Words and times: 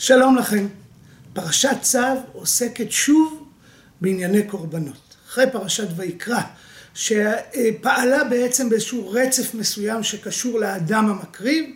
שלום 0.00 0.36
לכם. 0.36 0.66
פרשת 1.32 1.76
צו 1.82 1.98
עוסקת 2.32 2.92
שוב 2.92 3.48
בענייני 4.00 4.42
קורבנות. 4.42 5.16
אחרי 5.28 5.44
פרשת 5.52 5.86
ויקרא, 5.96 6.40
שפעלה 6.94 8.24
בעצם 8.24 8.68
באיזשהו 8.68 9.10
רצף 9.10 9.54
מסוים 9.54 10.02
שקשור 10.02 10.60
לאדם 10.60 11.08
המקריב, 11.08 11.70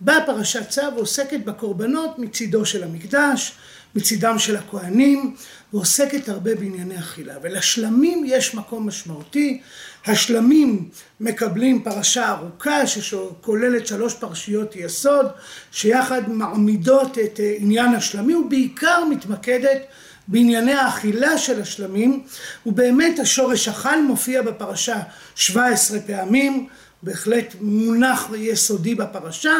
באה 0.00 0.26
פרשת 0.26 0.68
צו 0.68 0.82
ועוסקת 0.96 1.40
בקורבנות 1.44 2.18
מצידו 2.18 2.66
של 2.66 2.84
המקדש, 2.84 3.52
מצידם 3.94 4.38
של 4.38 4.56
הכהנים, 4.56 5.36
ועוסקת 5.72 6.28
הרבה 6.28 6.54
בענייני 6.54 6.98
אכילה. 6.98 7.34
ולשלמים 7.42 8.24
יש 8.26 8.54
מקום 8.54 8.88
משמעותי. 8.88 9.60
השלמים 10.06 10.88
מקבלים 11.20 11.82
פרשה 11.82 12.30
ארוכה 12.30 12.86
שכוללת 12.86 13.86
שלוש 13.86 14.14
פרשיות 14.14 14.76
יסוד, 14.76 15.26
שיחד 15.72 16.28
מעמידות 16.28 17.18
את 17.18 17.40
עניין 17.58 17.94
השלמים, 17.94 18.36
ובעיקר 18.36 19.04
מתמקדת 19.10 19.82
בענייני 20.28 20.72
האכילה 20.72 21.38
של 21.38 21.62
השלמים, 21.62 22.24
ובאמת 22.66 23.18
השורש 23.18 23.68
אכל 23.68 24.02
מופיע 24.02 24.42
בפרשה 24.42 25.00
17 25.34 25.98
פעמים, 26.06 26.66
בהחלט 27.02 27.54
מונח 27.60 28.30
יסודי 28.36 28.94
בפרשה, 28.94 29.54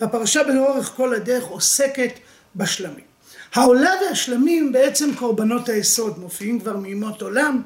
והפרשה 0.00 0.42
לאורך 0.42 0.86
כל 0.96 1.14
הדרך 1.14 1.44
עוסקת 1.44 2.12
בשלמים. 2.56 3.08
העולה 3.54 3.90
והשלמים 4.00 4.72
בעצם 4.72 5.14
קורבנות 5.14 5.68
היסוד 5.68 6.18
מופיעים 6.18 6.60
כבר 6.60 6.76
מימות 6.76 7.22
עולם 7.22 7.62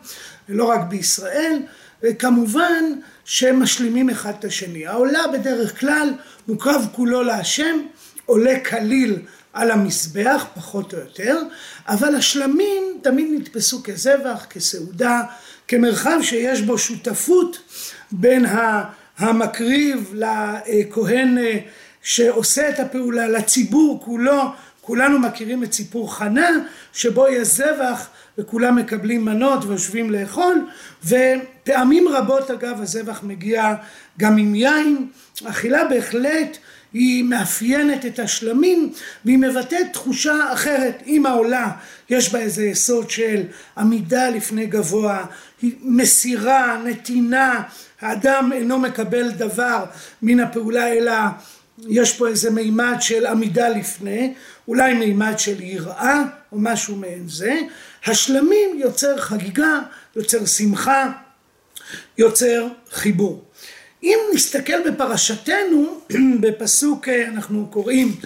ולא 0.49 0.65
רק 0.65 0.81
בישראל 0.89 1.63
וכמובן 2.03 2.85
שהם 3.25 3.63
משלימים 3.63 4.11
אחד 4.11 4.33
את 4.39 4.45
השני. 4.45 4.87
העולה 4.87 5.27
בדרך 5.33 5.81
כלל 5.81 6.13
מוקרב 6.49 6.89
כולו 6.93 7.23
להשם 7.23 7.81
עולה 8.27 8.61
כליל 8.61 9.19
על 9.53 9.71
המזבח 9.71 10.47
פחות 10.55 10.95
או 10.95 10.99
יותר 10.99 11.39
אבל 11.89 12.15
השלמים 12.15 12.83
תמיד 13.03 13.27
נתפסו 13.41 13.83
כזבח, 13.85 14.47
כסעודה, 14.51 15.23
כמרחב 15.69 16.19
שיש 16.23 16.61
בו 16.61 16.79
שותפות 16.79 17.59
בין 18.13 18.47
המקריב 19.19 20.15
לכהן 20.15 21.39
שעושה 22.03 22.69
את 22.69 22.81
הפעולה, 22.81 23.29
לציבור 23.29 24.03
כולו 24.05 24.43
כולנו 24.85 25.19
מכירים 25.19 25.65
את 25.65 25.73
סיפור 25.73 26.15
חנה 26.15 26.49
שבו 26.93 27.29
יש 27.29 27.49
זבח 27.49 28.09
וכולם 28.39 28.77
מקבלים 28.77 29.25
מנות 29.25 29.65
ויושבים 29.65 30.11
לאכול 30.11 30.67
ופעמים 31.05 32.09
רבות 32.09 32.51
אגב 32.51 32.81
הזבח 32.81 33.21
מגיע 33.23 33.75
גם 34.19 34.37
עם 34.37 34.55
יין. 34.55 35.07
אכילה 35.45 35.85
בהחלט 35.85 36.59
היא 36.93 37.25
מאפיינת 37.25 38.07
את 38.07 38.19
השלמים 38.19 38.93
והיא 39.25 39.39
מבטאת 39.39 39.87
תחושה 39.93 40.53
אחרת. 40.53 41.03
אם 41.07 41.27
העולה 41.27 41.71
יש 42.11 42.33
בה 42.33 42.39
איזה 42.39 42.65
יסוד 42.65 43.11
של 43.11 43.43
עמידה 43.79 44.31
לפני 44.31 44.67
גבוה 44.67 45.25
מסירה 45.83 46.83
נתינה 46.85 47.63
האדם 48.01 48.51
אינו 48.55 48.79
מקבל 48.79 49.31
דבר 49.31 49.85
מן 50.23 50.41
הפעולה 50.41 50.89
אלא 50.89 51.13
יש 51.89 52.17
פה 52.17 52.29
איזה 52.29 52.51
מימד 52.51 52.97
של 53.01 53.27
עמידה 53.27 53.69
לפני, 53.69 54.35
אולי 54.69 54.95
מימד 54.95 55.39
של 55.39 55.61
יראה 55.61 56.23
או 56.53 56.59
משהו 56.59 56.97
מעין 56.97 57.29
זה, 57.29 57.61
השלמים 58.07 58.79
יוצר 58.79 59.19
חגיגה, 59.19 59.81
יוצר 60.17 60.47
שמחה, 60.47 61.13
יוצר 62.19 62.69
חיבור. 62.91 63.45
אם 64.03 64.19
נסתכל 64.35 64.91
בפרשתנו, 64.91 66.01
בפסוק 66.41 67.09
אנחנו 67.09 67.67
קוראים 67.71 68.17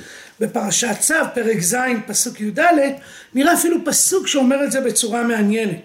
בפרשת 0.40 0.96
צו, 1.00 1.14
פרק 1.34 1.60
ז', 1.60 1.76
פסוק 2.06 2.40
י"ד, 2.40 2.60
נראה 3.34 3.54
אפילו 3.54 3.84
פסוק 3.84 4.26
שאומר 4.26 4.64
את 4.64 4.72
זה 4.72 4.80
בצורה 4.80 5.22
מעניינת. 5.22 5.78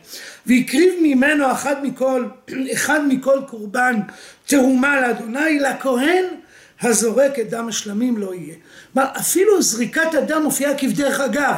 והקריב 0.46 0.94
ממנו 1.02 1.52
אחד 1.52 1.86
מכל, 1.86 2.26
אחד 2.74 3.00
מכל 3.08 3.40
קורבן 3.48 3.96
תרומה 4.46 5.02
לאדוני, 5.02 5.60
לכהן 5.60 6.26
הזורק 6.82 7.40
את 7.40 7.50
דם 7.50 7.68
השלמים 7.68 8.18
לא 8.18 8.34
יהיה. 8.34 8.56
כלומר, 8.94 9.10
אפילו 9.20 9.62
זריקת 9.62 10.14
הדם 10.14 10.42
מופיעה 10.44 10.78
כבדרך 10.78 11.20
אגב. 11.20 11.56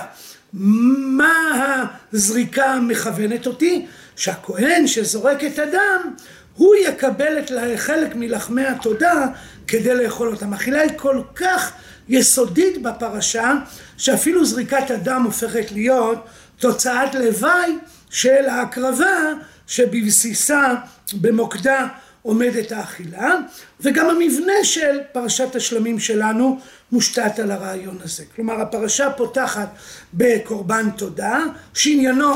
מה 0.53 1.85
הזריקה 2.13 2.79
מכוונת 2.79 3.47
אותי? 3.47 3.85
שהכהן 4.15 4.87
שזורק 4.87 5.43
את 5.43 5.59
הדם, 5.59 6.13
הוא 6.57 6.75
יקבל 6.75 7.39
את 7.39 7.51
חלק 7.75 8.15
מלחמי 8.15 8.65
התודה 8.65 9.27
כדי 9.67 9.95
לאכול 9.95 10.29
אותם. 10.29 10.53
אכילה 10.53 10.81
היא 10.81 10.91
כל 10.97 11.21
כך 11.35 11.71
יסודית 12.09 12.81
בפרשה, 12.81 13.53
שאפילו 13.97 14.45
זריקת 14.45 14.91
הדם 14.91 15.21
הופכת 15.25 15.71
להיות 15.71 16.25
תוצאת 16.57 17.15
לוואי 17.15 17.77
של 18.09 18.45
ההקרבה 18.49 19.33
שבבסיסה, 19.67 20.73
במוקדה, 21.13 21.87
עומדת 22.23 22.71
האכילה, 22.71 23.35
וגם 23.81 24.09
המבנה 24.09 24.63
של 24.63 24.99
פרשת 25.11 25.55
השלמים 25.55 25.99
שלנו 25.99 26.59
מושתת 26.91 27.39
על 27.39 27.51
הרעיון 27.51 27.97
הזה. 28.03 28.23
כלומר, 28.35 28.61
הפרשה 28.61 29.09
פותחת 29.09 29.69
בקורבן 30.13 30.89
תודה, 30.97 31.39
שעניינו 31.73 32.33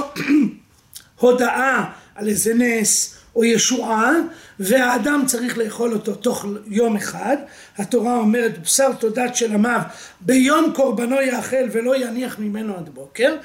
הודאה 1.19 1.83
על 2.15 2.27
איזה 2.27 2.53
נס 2.53 3.17
או 3.35 3.43
ישועה, 3.45 4.13
והאדם 4.59 5.23
צריך 5.25 5.57
לאכול 5.57 5.93
אותו 5.93 6.15
תוך 6.15 6.45
יום 6.67 6.95
אחד. 6.95 7.37
התורה 7.77 8.17
אומרת, 8.17 8.61
בשר 8.63 8.93
תודת 8.93 9.35
של 9.35 9.53
עמיו, 9.53 9.81
ביום 10.21 10.73
קורבנו 10.75 11.21
יאכל 11.21 11.65
ולא 11.71 11.97
יניח 11.97 12.39
ממנו 12.39 12.77
עד 12.77 12.89
בוקר. 12.89 13.35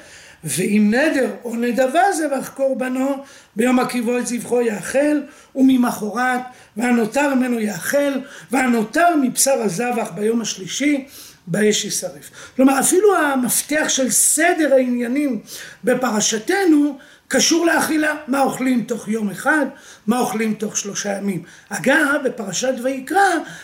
ואם 0.43 0.93
נדר 0.93 1.31
או 1.43 1.55
נדבה 1.55 2.01
זבח 2.13 2.49
קורבנו 2.49 3.23
ביום 3.55 3.79
הקריבו 3.79 4.17
את 4.17 4.27
זבחו 4.27 4.61
יאכל 4.61 5.21
וממחרת 5.55 6.41
והנותר 6.77 7.35
ממנו 7.35 7.59
יאכל 7.59 8.13
והנותר 8.51 9.15
מבשר 9.21 9.61
הזבח 9.61 10.11
ביום 10.15 10.41
השלישי 10.41 11.05
באש 11.47 11.85
יישרף. 11.85 12.29
כלומר 12.55 12.79
אפילו 12.79 13.15
המפתח 13.17 13.85
של 13.87 14.11
סדר 14.11 14.73
העניינים 14.73 15.41
בפרשתנו 15.83 16.97
קשור 17.27 17.65
לאכילה, 17.65 18.15
מה 18.27 18.41
אוכלים 18.41 18.83
תוך 18.83 19.07
יום 19.07 19.29
אחד, 19.29 19.65
מה 20.07 20.19
אוכלים 20.19 20.53
תוך 20.53 20.77
שלושה 20.77 21.17
ימים. 21.17 21.43
אגב 21.69 22.21
בפרשת 22.25 22.73
ויקרא 22.83 23.19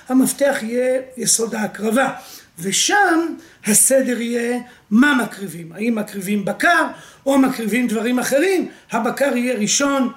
המפתח 0.09 0.57
יהיה 0.61 1.01
יסוד 1.17 1.56
ההקרבה 1.56 2.13
ושם 2.59 3.19
הסדר 3.66 4.22
יהיה 4.22 4.59
מה 4.92 5.24
מקריבים, 5.24 5.72
האם 5.72 5.96
מקריבים 5.96 6.46
בקר 6.46 6.88
או 7.25 7.38
מקריבים 7.38 7.88
דברים 7.88 8.20
אחרים, 8.20 8.70
הבקר 8.92 9.38
יהיה 9.38 9.56
ראשון, 9.56 10.12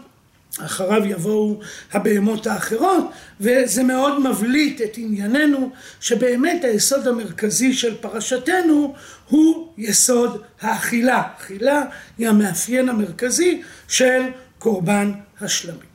אחריו 0.58 1.06
יבואו 1.06 1.60
הבהמות 1.92 2.46
האחרות, 2.46 3.10
וזה 3.40 3.82
מאוד 3.82 4.30
מבליט 4.30 4.80
את 4.80 4.92
ענייננו, 4.96 5.70
שבאמת 6.00 6.64
היסוד 6.64 7.08
המרכזי 7.08 7.72
של 7.72 7.94
פרשתנו 7.96 8.94
הוא 9.28 9.72
יסוד 9.78 10.42
האכילה. 10.60 11.22
אכילה 11.38 11.82
היא 12.18 12.28
המאפיין 12.28 12.88
המרכזי 12.88 13.62
של 13.88 14.22
קורבן 14.58 15.12
השלמים. 15.40 15.92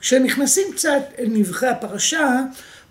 כשנכנסים 0.00 0.64
קצת 0.72 1.02
אל 1.18 1.26
נבחי 1.28 1.66
הפרשה, 1.66 2.40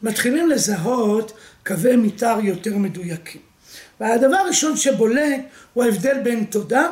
מתחילים 0.04 0.50
לזהות 0.50 1.32
קווי 1.66 1.96
מתאר 1.96 2.40
יותר 2.44 2.78
מדויקים. 2.78 3.53
והדבר 4.00 4.36
הראשון 4.36 4.78
שבולט 4.78 5.42
הוא 5.74 5.84
ההבדל 5.84 6.20
בין 6.24 6.44
תודה 6.44 6.90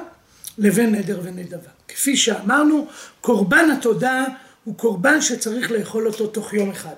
לבין 0.57 0.95
נדר 0.95 1.19
ונדבה. 1.23 1.69
כפי 1.87 2.17
שאמרנו, 2.17 2.87
קורבן 3.21 3.69
התודה 3.71 4.25
הוא 4.63 4.77
קורבן 4.77 5.21
שצריך 5.21 5.71
לאכול 5.71 6.07
אותו 6.07 6.27
תוך 6.27 6.53
יום 6.53 6.69
אחד. 6.69 6.93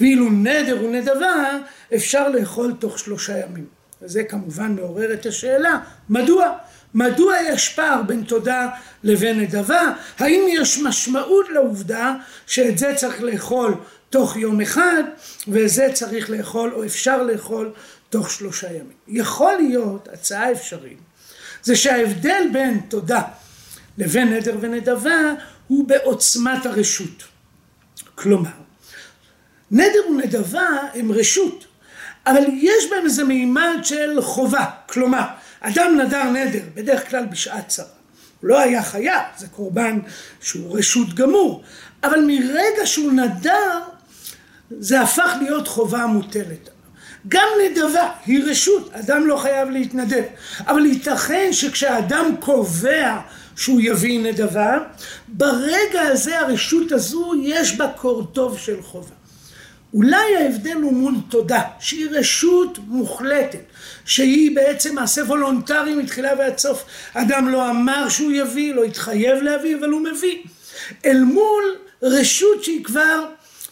ואילו 0.00 0.30
נדר 0.30 0.84
ונדבה 0.84 1.58
אפשר 1.94 2.28
לאכול 2.28 2.74
תוך 2.78 2.98
שלושה 2.98 3.38
ימים. 3.38 3.66
וזה 4.02 4.24
כמובן 4.24 4.74
מעורר 4.74 5.12
את 5.12 5.26
השאלה, 5.26 5.78
מדוע? 6.08 6.52
מדוע 6.94 7.34
יש 7.48 7.68
פער 7.68 8.02
בין 8.02 8.22
תודה 8.22 8.68
לבין 9.02 9.40
נדבה? 9.40 9.92
האם 10.18 10.40
יש 10.48 10.78
משמעות 10.78 11.46
לעובדה 11.48 12.14
שאת 12.46 12.78
זה 12.78 12.92
צריך 12.96 13.22
לאכול 13.22 13.74
תוך 14.10 14.36
יום 14.36 14.60
אחד, 14.60 15.02
וזה 15.48 15.88
צריך 15.92 16.30
לאכול 16.30 16.72
או 16.74 16.84
אפשר 16.84 17.22
לאכול 17.22 17.72
תוך 18.10 18.30
שלושה 18.30 18.68
ימים. 18.72 18.96
יכול 19.08 19.52
להיות, 19.56 20.08
הצעה 20.12 20.52
אפשרית, 20.52 20.98
זה 21.62 21.76
שההבדל 21.76 22.42
בין 22.52 22.80
תודה 22.88 23.22
לבין 23.98 24.32
נדר 24.32 24.56
ונדבה 24.60 25.32
הוא 25.66 25.88
בעוצמת 25.88 26.66
הרשות. 26.66 27.24
כלומר, 28.14 28.50
נדר 29.70 30.08
ונדבה 30.10 30.68
הם 30.94 31.12
רשות, 31.12 31.64
אבל 32.26 32.42
יש 32.52 32.90
בהם 32.90 33.04
איזה 33.04 33.24
מימד 33.24 33.78
של 33.82 34.22
חובה. 34.22 34.70
כלומר, 34.86 35.24
אדם 35.60 36.00
נדר 36.00 36.24
נדר, 36.24 36.64
בדרך 36.74 37.10
כלל 37.10 37.26
בשעת 37.26 37.68
צרה. 37.68 37.86
הוא 38.40 38.48
לא 38.48 38.60
היה 38.60 38.82
חייב, 38.82 39.22
זה 39.36 39.46
קורבן 39.48 39.98
שהוא 40.40 40.78
רשות 40.78 41.14
גמור, 41.14 41.62
אבל 42.04 42.20
מרגע 42.26 42.86
שהוא 42.86 43.12
נדר, 43.12 43.80
זה 44.70 45.00
הפך 45.00 45.32
להיות 45.40 45.68
חובה 45.68 46.06
מוטלת. 46.06 46.68
גם 47.28 47.48
נדבה 47.64 48.10
היא 48.26 48.44
רשות, 48.44 48.90
אדם 48.92 49.26
לא 49.26 49.36
חייב 49.36 49.70
להתנדב, 49.70 50.22
אבל 50.60 50.86
ייתכן 50.86 51.48
שכשאדם 51.52 52.34
קובע 52.40 53.18
שהוא 53.56 53.80
יביא 53.80 54.20
נדבה, 54.20 54.78
ברגע 55.28 56.00
הזה 56.00 56.40
הרשות 56.40 56.92
הזו 56.92 57.32
יש 57.42 57.76
בה 57.76 57.88
קורטוב 57.88 58.58
של 58.58 58.82
חובה. 58.82 59.14
אולי 59.94 60.36
ההבדל 60.36 60.76
הוא 60.82 60.92
מול 60.92 61.14
תודה, 61.28 61.62
שהיא 61.80 62.08
רשות 62.10 62.78
מוחלטת, 62.86 63.60
שהיא 64.04 64.56
בעצם 64.56 64.94
מעשה 64.94 65.22
וולונטרי 65.22 65.94
מתחילה 65.94 66.30
ועד 66.38 66.58
סוף. 66.58 66.84
אדם 67.14 67.48
לא 67.48 67.70
אמר 67.70 68.08
שהוא 68.08 68.32
יביא, 68.32 68.74
לא 68.74 68.84
התחייב 68.84 69.42
להביא, 69.42 69.76
אבל 69.76 69.88
הוא 69.88 70.00
מביא. 70.00 70.38
אל 71.04 71.20
מול 71.24 71.64
רשות 72.02 72.64
שהיא 72.64 72.84
כבר 72.84 73.24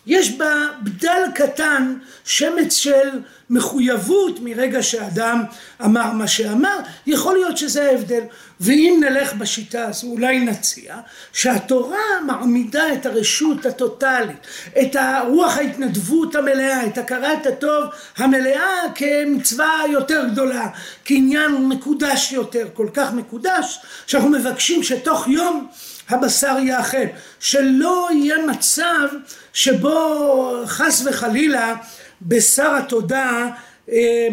יש 0.07 0.31
בה 0.31 0.67
בדל 0.83 1.23
קטן, 1.35 1.95
שמץ 2.25 2.77
של 2.77 3.09
מחויבות 3.51 4.39
מרגע 4.43 4.83
שאדם 4.83 5.45
אמר 5.85 6.13
מה 6.13 6.29
שאמר, 6.29 6.79
יכול 7.07 7.35
להיות 7.37 7.59
שזה 7.59 7.91
ההבדל. 7.91 8.23
ואם 8.61 9.01
נלך 9.01 9.35
בשיטה 9.35 9.85
הזו, 9.85 10.07
אולי 10.07 10.41
נציע 10.41 10.97
שהתורה 11.33 12.21
מעמידה 12.27 12.93
את 12.93 13.07
הרשות 13.07 13.67
הטוטאלית, 13.67 14.47
את 14.81 14.97
הרוח 14.97 15.57
ההתנדבות 15.57 16.37
המלאה, 16.37 16.87
את 16.87 16.99
הכרת 16.99 17.47
הטוב 17.47 17.85
המלאה 18.17 18.81
כמצווה 18.95 19.83
יותר 19.91 20.25
גדולה, 20.33 20.69
כעניין 21.05 21.69
מקודש 21.69 22.33
יותר, 22.33 22.69
כל 22.75 22.89
כך 22.95 23.13
מקודש, 23.13 23.81
שאנחנו 24.07 24.29
מבקשים 24.29 24.83
שתוך 24.83 25.29
יום 25.29 25.67
הבשר 26.09 26.57
יאכל, 26.59 27.07
שלא 27.41 28.09
יהיה 28.13 28.47
מצב 28.47 29.09
שבו 29.53 30.63
חס 30.67 31.07
וחלילה 31.07 31.75
בשר 32.23 32.75
התודה 32.75 33.49
אה, 33.93 34.29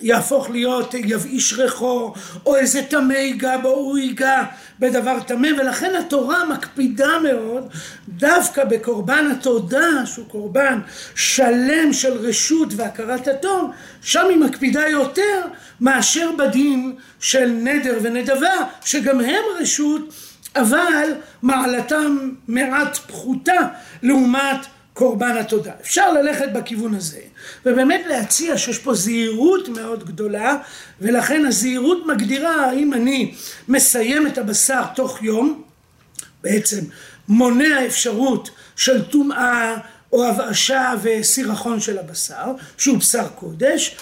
יהפוך 0.00 0.50
להיות 0.50 0.94
יבאיש 0.94 1.52
ריחו 1.52 2.14
או 2.46 2.56
איזה 2.56 2.82
טמא 2.82 3.12
ייגע 3.12 3.58
בו 3.58 3.68
הוא 3.68 3.98
ייגע 3.98 4.42
בדבר 4.78 5.20
טמא 5.20 5.48
ולכן 5.58 5.94
התורה 5.94 6.44
מקפידה 6.44 7.18
מאוד 7.18 7.68
דווקא 8.08 8.64
בקורבן 8.64 9.26
התודה 9.32 10.06
שהוא 10.06 10.26
קורבן 10.28 10.78
שלם 11.14 11.92
של 11.92 12.12
רשות 12.12 12.68
והכרת 12.76 13.28
הטוב 13.28 13.70
שם 14.02 14.26
היא 14.28 14.38
מקפידה 14.38 14.88
יותר 14.88 15.42
מאשר 15.80 16.30
בדין 16.38 16.94
של 17.20 17.46
נדר 17.46 17.98
ונדבה 18.02 18.54
שגם 18.84 19.20
הם 19.20 19.42
רשות 19.60 20.14
אבל 20.56 21.12
מעלתם 21.42 22.30
מעט 22.48 22.96
פחותה 22.96 23.60
לעומת 24.02 24.66
קורבן 25.00 25.36
התודה. 25.36 25.72
אפשר 25.80 26.12
ללכת 26.12 26.48
בכיוון 26.52 26.94
הזה 26.94 27.20
ובאמת 27.66 28.00
להציע 28.08 28.58
שיש 28.58 28.78
פה 28.78 28.94
זהירות 28.94 29.68
מאוד 29.68 30.04
גדולה 30.04 30.56
ולכן 31.00 31.46
הזהירות 31.46 32.06
מגדירה 32.06 32.66
האם 32.66 32.94
אני 32.94 33.34
מסיים 33.68 34.26
את 34.26 34.38
הבשר 34.38 34.82
תוך 34.94 35.22
יום 35.22 35.62
בעצם 36.42 36.80
מונע 37.28 37.86
אפשרות 37.86 38.50
של 38.76 39.04
טומאה 39.04 39.76
או 40.12 40.26
הבאשה 40.26 40.94
וסירחון 41.02 41.80
של 41.80 41.98
הבשר 41.98 42.46
שהוא 42.78 42.98
בשר 42.98 43.28
קודש 43.28 43.96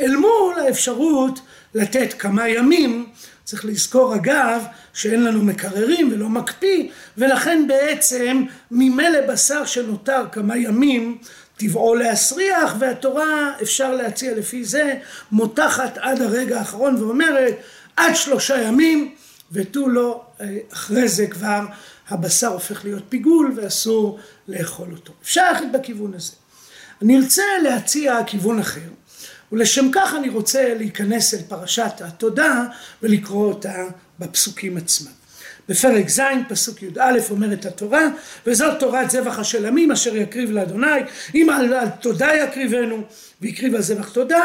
אל 0.00 0.16
מול 0.16 0.54
האפשרות 0.66 1.40
לתת 1.74 2.14
כמה 2.18 2.48
ימים 2.48 3.06
צריך 3.46 3.64
לזכור 3.64 4.14
אגב 4.14 4.64
שאין 4.92 5.24
לנו 5.24 5.42
מקררים 5.42 6.12
ולא 6.12 6.28
מקפיא 6.28 6.88
ולכן 7.18 7.64
בעצם 7.68 8.44
ממילא 8.70 9.20
בשר 9.28 9.64
שנותר 9.64 10.24
כמה 10.32 10.56
ימים 10.56 11.18
טבעו 11.56 11.94
להסריח 11.94 12.74
והתורה 12.78 13.52
אפשר 13.62 13.94
להציע 13.94 14.34
לפי 14.34 14.64
זה 14.64 14.94
מותחת 15.32 15.98
עד 15.98 16.22
הרגע 16.22 16.58
האחרון 16.58 16.96
ואומרת 17.02 17.54
עד 17.96 18.16
שלושה 18.16 18.62
ימים 18.62 19.14
ותו 19.52 19.88
לא 19.88 20.24
אחרי 20.72 21.08
זה 21.08 21.26
כבר 21.26 21.60
הבשר 22.08 22.48
הופך 22.48 22.84
להיות 22.84 23.02
פיגול 23.08 23.52
ואסור 23.56 24.18
לאכול 24.48 24.88
אותו. 24.92 25.12
אפשר 25.22 25.52
ללכת 25.52 25.66
בכיוון 25.72 26.14
הזה. 26.14 26.32
אני 27.02 27.16
ארצה 27.16 27.42
להציע 27.62 28.18
כיוון 28.26 28.58
אחר 28.58 28.88
ולשם 29.52 29.90
כך 29.92 30.14
אני 30.18 30.28
רוצה 30.28 30.74
להיכנס 30.74 31.34
אל 31.34 31.40
פרשת 31.48 31.92
התודה 32.00 32.64
ולקרוא 33.02 33.46
אותה 33.46 33.84
בפסוקים 34.18 34.76
עצמם. 34.76 35.12
בפרק 35.68 36.08
ז' 36.08 36.20
פסוק 36.48 36.82
י"א 36.82 37.18
אומרת 37.30 37.66
התורה 37.66 38.08
וזאת 38.46 38.80
תורת 38.80 39.10
זבח 39.10 39.38
השלמים 39.38 39.92
אשר 39.92 40.16
יקריב 40.16 40.50
לאדוני 40.50 41.00
אם 41.34 41.50
על, 41.50 41.74
על 41.74 41.88
תודה 42.00 42.34
יקריבנו 42.34 43.02
והקריב 43.40 43.74
על 43.74 43.82
זבח 43.82 44.08
תודה 44.08 44.44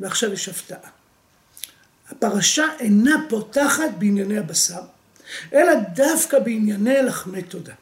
ועכשיו 0.00 0.32
יש 0.32 0.48
הפתעה. 0.48 0.90
הפרשה 2.10 2.64
אינה 2.80 3.16
פותחת 3.28 3.90
בענייני 3.98 4.38
הבשר 4.38 4.80
אלא 5.52 5.72
דווקא 5.94 6.38
בענייני 6.38 7.02
לחמי 7.02 7.42
תודה. 7.42 7.72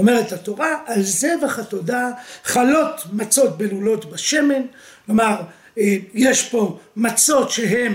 אומרת 0.00 0.32
התורה, 0.32 0.76
על 0.86 1.02
זבח 1.02 1.58
התודה 1.58 2.10
חלות 2.44 3.00
מצות 3.12 3.58
בלולות 3.58 4.12
בשמן, 4.12 4.62
כלומר 5.06 5.40
אה, 5.78 5.96
יש 6.14 6.48
פה 6.48 6.78
מצות 6.96 7.50
שהן 7.50 7.92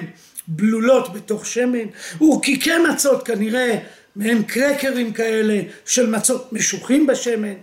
בלולות 0.48 1.14
בתוך 1.14 1.46
שמן, 1.46 1.86
ורקיקי 2.22 2.78
מצות 2.78 3.26
כנראה 3.26 3.78
מהם 4.16 4.44
קרקרים 4.44 5.14
כאלה 5.14 5.62
של 5.86 6.10
מצות 6.10 6.54
משוחים 6.54 7.08
בשמן, 7.08 7.54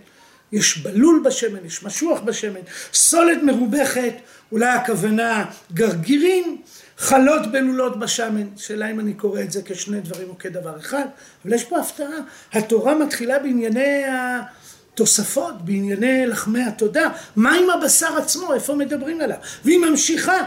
יש 0.51 0.77
בלול 0.77 1.23
בשמן, 1.25 1.65
יש 1.65 1.83
משוח 1.83 2.19
בשמן, 2.19 2.59
סולת 2.93 3.43
מרובכת, 3.43 4.13
אולי 4.51 4.69
הכוונה 4.69 5.45
גרגירים, 5.73 6.61
חלות 6.97 7.51
בלולות 7.51 7.99
בשמן, 7.99 8.47
שאלה 8.57 8.91
אם 8.91 8.99
אני 8.99 9.13
קורא 9.13 9.41
את 9.41 9.51
זה 9.51 9.61
כשני 9.65 9.99
דברים 9.99 10.29
או 10.29 10.37
כדבר 10.37 10.77
אחד, 10.79 11.05
אבל 11.45 11.53
יש 11.53 11.63
פה 11.63 11.79
הפתעה, 11.79 12.19
התורה 12.53 12.95
מתחילה 12.95 13.39
בענייני 13.39 14.03
התוספות, 14.93 15.65
בענייני 15.65 16.25
לחמי 16.25 16.63
התודה, 16.63 17.09
מה 17.35 17.55
עם 17.55 17.69
הבשר 17.69 18.17
עצמו, 18.17 18.53
איפה 18.53 18.75
מדברים 18.75 19.21
עליו, 19.21 19.37
והיא 19.65 19.79
ממשיכה, 19.79 20.37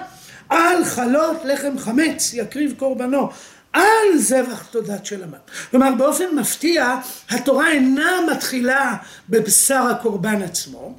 על 0.48 0.84
חלות 0.84 1.36
לחם 1.44 1.78
חמץ 1.78 2.34
יקריב 2.34 2.74
קורבנו, 2.78 3.30
על 3.72 4.18
זבח 4.18 4.66
תודת 4.70 5.06
של 5.06 5.22
המן. 5.22 5.38
כלומר 5.70 5.94
באופן 5.98 6.34
מפתיע 6.34 6.98
התורה 7.30 7.70
אינה 7.70 8.18
מתחילה 8.32 8.96
בבשר 9.28 9.82
הקורבן 9.82 10.42
עצמו, 10.42 10.94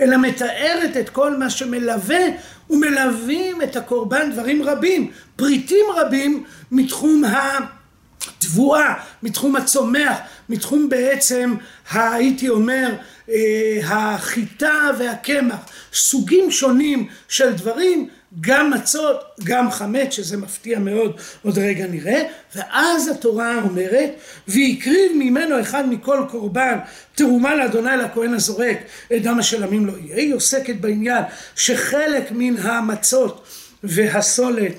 אלא 0.00 0.16
מתארת 0.16 0.96
את 0.96 1.08
כל 1.08 1.36
מה 1.36 1.50
שמלווה 1.50 2.24
ומלווים 2.70 3.62
את 3.62 3.76
הקורבן 3.76 4.32
דברים 4.32 4.62
רבים, 4.62 5.10
פריטים 5.36 5.86
רבים 5.96 6.44
מתחום 6.70 7.22
התבואה, 7.24 8.94
מתחום 9.22 9.56
הצומח, 9.56 10.18
מתחום 10.48 10.88
בעצם, 10.88 11.54
הייתי 11.92 12.48
אומר, 12.48 12.94
אה, 13.28 13.80
החיטה 13.84 14.90
והקמח, 14.98 15.56
סוגים 15.92 16.50
שונים 16.50 17.08
של 17.28 17.52
דברים 17.52 18.08
גם 18.40 18.70
מצות, 18.70 19.20
גם 19.44 19.70
חמץ, 19.70 20.12
שזה 20.12 20.36
מפתיע 20.36 20.78
מאוד, 20.78 21.20
עוד 21.42 21.58
רגע 21.58 21.86
נראה, 21.86 22.22
ואז 22.56 23.08
התורה 23.08 23.62
אומרת, 23.62 24.10
והקריב 24.48 25.12
ממנו 25.14 25.60
אחד 25.60 25.88
מכל 25.88 26.24
קורבן 26.30 26.78
תרומה 27.14 27.54
לאדוני 27.54 27.96
לכהן 27.96 28.34
הזורק, 28.34 28.78
את 29.16 29.22
דם 29.22 29.38
השלמים 29.38 29.86
לא 29.86 29.92
יהיה. 30.00 30.16
היא 30.16 30.34
עוסקת 30.34 30.74
בעניין 30.80 31.24
שחלק 31.56 32.30
מן 32.30 32.56
המצות 32.56 33.46
והסולת 33.84 34.72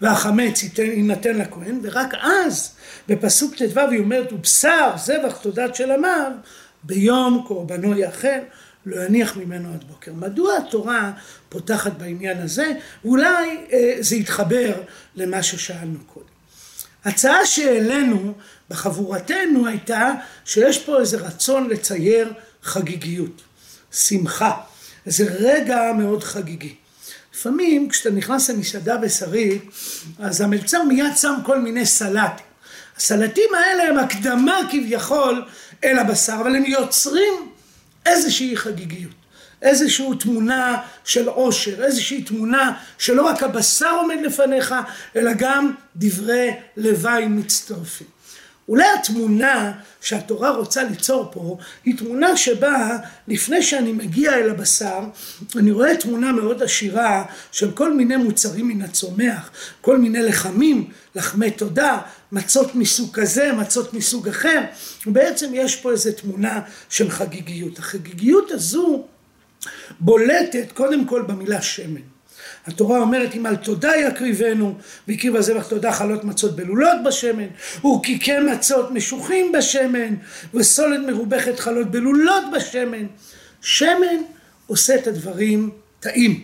והחמץ 0.00 0.62
יינתן 0.78 1.38
לכהן, 1.38 1.80
ורק 1.82 2.14
אז, 2.22 2.74
בפסוק 3.08 3.54
ט"ו 3.54 3.80
היא 3.80 4.00
אומרת, 4.00 4.32
ובשר 4.32 4.90
זבח 4.96 5.36
תודת 5.36 5.74
של 5.74 5.90
עמיו, 5.90 6.32
ביום 6.82 7.44
קורבנו 7.46 7.98
יאכל. 7.98 8.28
לא 8.86 9.04
יניח 9.04 9.36
ממנו 9.36 9.72
עד 9.74 9.84
בוקר. 9.84 10.12
מדוע 10.12 10.56
התורה 10.56 11.12
פותחת 11.48 11.92
בעניין 11.92 12.42
הזה? 12.42 12.72
אולי 13.04 13.58
אה, 13.72 13.96
זה 14.00 14.16
יתחבר 14.16 14.72
למה 15.14 15.42
ששאלנו 15.42 15.98
קודם. 16.06 16.26
הצעה 17.04 17.46
שהעלינו 17.46 18.32
בחבורתנו 18.70 19.66
הייתה 19.66 20.12
שיש 20.44 20.78
פה 20.78 21.00
איזה 21.00 21.16
רצון 21.16 21.68
לצייר 21.68 22.32
חגיגיות, 22.62 23.42
שמחה, 23.92 24.52
איזה 25.06 25.24
רגע 25.38 25.92
מאוד 25.98 26.24
חגיגי. 26.24 26.74
לפעמים 27.34 27.88
כשאתה 27.88 28.10
נכנס 28.10 28.50
למסעדה 28.50 28.96
בשרית, 28.96 29.64
אז 30.18 30.40
המלצר 30.40 30.82
מיד 30.82 31.16
שם 31.16 31.34
כל 31.44 31.60
מיני 31.60 31.86
סלטים. 31.86 32.46
הסלטים 32.96 33.54
האלה 33.54 33.82
הם 33.82 33.98
הקדמה 33.98 34.60
כביכול 34.70 35.44
אל 35.84 35.98
הבשר, 35.98 36.36
אבל 36.40 36.56
הם 36.56 36.64
יוצרים 36.64 37.48
איזושהי 38.06 38.56
חגיגיות, 38.56 39.14
איזושהי 39.62 40.06
תמונה 40.20 40.76
של 41.04 41.28
עושר, 41.28 41.84
איזושהי 41.84 42.22
תמונה 42.22 42.72
שלא 42.98 43.22
רק 43.22 43.42
הבשר 43.42 43.90
עומד 44.00 44.16
לפניך, 44.24 44.74
אלא 45.16 45.30
גם 45.38 45.74
דברי 45.96 46.50
לוואי 46.76 47.26
מצטרפים. 47.26 48.14
אולי 48.68 48.86
התמונה 49.00 49.72
שהתורה 50.00 50.50
רוצה 50.50 50.84
ליצור 50.84 51.28
פה 51.32 51.56
היא 51.84 51.98
תמונה 51.98 52.36
שבה 52.36 52.98
לפני 53.28 53.62
שאני 53.62 53.92
מגיע 53.92 54.34
אל 54.34 54.50
הבשר 54.50 55.00
אני 55.56 55.70
רואה 55.70 55.96
תמונה 55.96 56.32
מאוד 56.32 56.62
עשירה 56.62 57.24
של 57.52 57.70
כל 57.70 57.94
מיני 57.94 58.16
מוצרים 58.16 58.68
מן 58.68 58.82
הצומח, 58.82 59.50
כל 59.80 59.98
מיני 59.98 60.22
לחמים, 60.22 60.90
לחמי 61.14 61.50
תודה, 61.50 61.98
מצות 62.34 62.74
מסוג 62.74 63.10
כזה, 63.12 63.52
מצות 63.52 63.94
מסוג 63.94 64.28
אחר, 64.28 64.60
ובעצם 65.06 65.50
יש 65.54 65.76
פה 65.76 65.92
איזו 65.92 66.12
תמונה 66.12 66.60
של 66.88 67.10
חגיגיות. 67.10 67.78
החגיגיות 67.78 68.50
הזו 68.50 69.04
בולטת 70.00 70.72
קודם 70.74 71.06
כל 71.06 71.22
במילה 71.22 71.62
שמן. 71.62 72.00
התורה 72.66 72.98
אומרת 73.00 73.34
אם 73.34 73.46
על 73.46 73.56
תודה 73.56 73.96
יקריבנו 73.96 74.74
והקריב 75.08 75.36
הזבח 75.36 75.68
תודה 75.68 75.92
חלות 75.92 76.24
מצות 76.24 76.56
בלולות 76.56 76.96
בשמן 77.06 77.46
וקיקי 77.86 78.38
מצות 78.38 78.90
משוחים 78.90 79.52
בשמן 79.52 80.14
וסולת 80.54 81.00
מרובכת 81.06 81.58
חלות 81.58 81.90
בלולות 81.90 82.44
בשמן 82.56 83.06
שמן 83.60 84.22
עושה 84.66 84.94
את 84.94 85.06
הדברים 85.06 85.70
טעים 86.00 86.40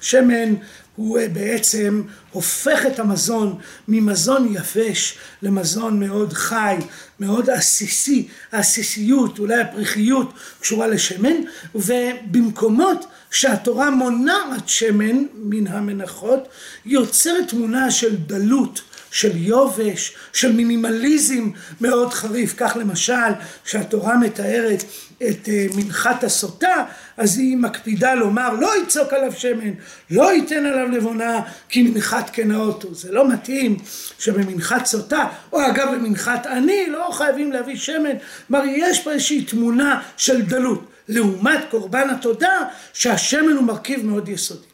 שמן 0.00 0.54
הוא 0.96 1.18
בעצם 1.32 2.02
הופך 2.30 2.86
את 2.86 2.98
המזון 2.98 3.58
ממזון 3.88 4.54
יבש 4.54 5.18
למזון 5.42 6.00
מאוד 6.00 6.32
חי, 6.32 6.76
מאוד 7.20 7.50
עסיסי, 7.50 8.28
העסיסיות, 8.52 9.38
אולי 9.38 9.60
הפריחיות 9.60 10.32
קשורה 10.60 10.86
לשמן, 10.86 11.36
ובמקומות 11.74 13.06
שהתורה 13.30 13.90
מונעת 13.90 14.68
שמן 14.68 15.24
מן 15.34 15.66
המנחות, 15.66 16.48
יוצרת 16.86 17.48
תמונה 17.48 17.90
של 17.90 18.16
דלות, 18.16 18.80
של 19.12 19.36
יובש, 19.36 20.16
של 20.32 20.52
מינימליזם 20.52 21.50
מאוד 21.80 22.12
חריף. 22.12 22.54
כך 22.56 22.76
למשל, 22.76 23.32
כשהתורה 23.64 24.16
מתארת 24.16 24.84
את 25.16 25.48
אה, 25.48 25.66
מנחת 25.76 26.24
הסוטה, 26.24 26.84
אז 27.16 27.38
היא 27.38 27.56
מקפידה 27.56 28.14
לומר 28.14 28.52
לא 28.52 28.82
יצוק 28.82 29.12
עליו 29.12 29.32
שמן, 29.32 29.72
לא 30.10 30.32
ייתן 30.32 30.66
עליו 30.66 30.88
לבונה, 30.88 31.40
כי 31.68 31.82
מנחת 31.82 32.30
קנאותו. 32.30 32.94
זה 32.94 33.12
לא 33.12 33.28
מתאים 33.28 33.76
שבמנחת 34.18 34.86
סוטה, 34.86 35.26
או 35.52 35.66
אגב 35.66 35.88
במנחת 35.94 36.46
עני, 36.46 36.86
לא 36.88 37.08
חייבים 37.12 37.52
להביא 37.52 37.76
שמן. 37.76 38.16
כלומר, 38.48 38.64
יש 38.66 39.00
פה 39.00 39.12
איזושהי 39.12 39.44
תמונה 39.44 40.02
של 40.16 40.42
דלות. 40.42 40.88
לעומת 41.08 41.60
קורבן 41.70 42.10
התודה, 42.10 42.58
שהשמן 42.92 43.52
הוא 43.52 43.64
מרכיב 43.64 44.06
מאוד 44.06 44.28
יסודי. 44.28 44.66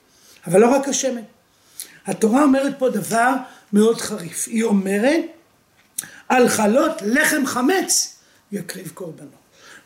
אבל 0.46 0.60
לא 0.60 0.66
רק 0.66 0.88
השמן. 0.88 1.20
התורה 2.06 2.42
אומרת 2.42 2.78
פה 2.78 2.88
דבר 2.88 3.32
מאוד 3.72 4.00
חריף. 4.00 4.48
היא 4.48 4.64
אומרת, 4.64 5.20
על 6.28 6.48
חלות 6.48 7.02
לחם 7.06 7.46
חמץ 7.46 8.16
יקריב 8.52 8.90
קורבנו. 8.94 9.38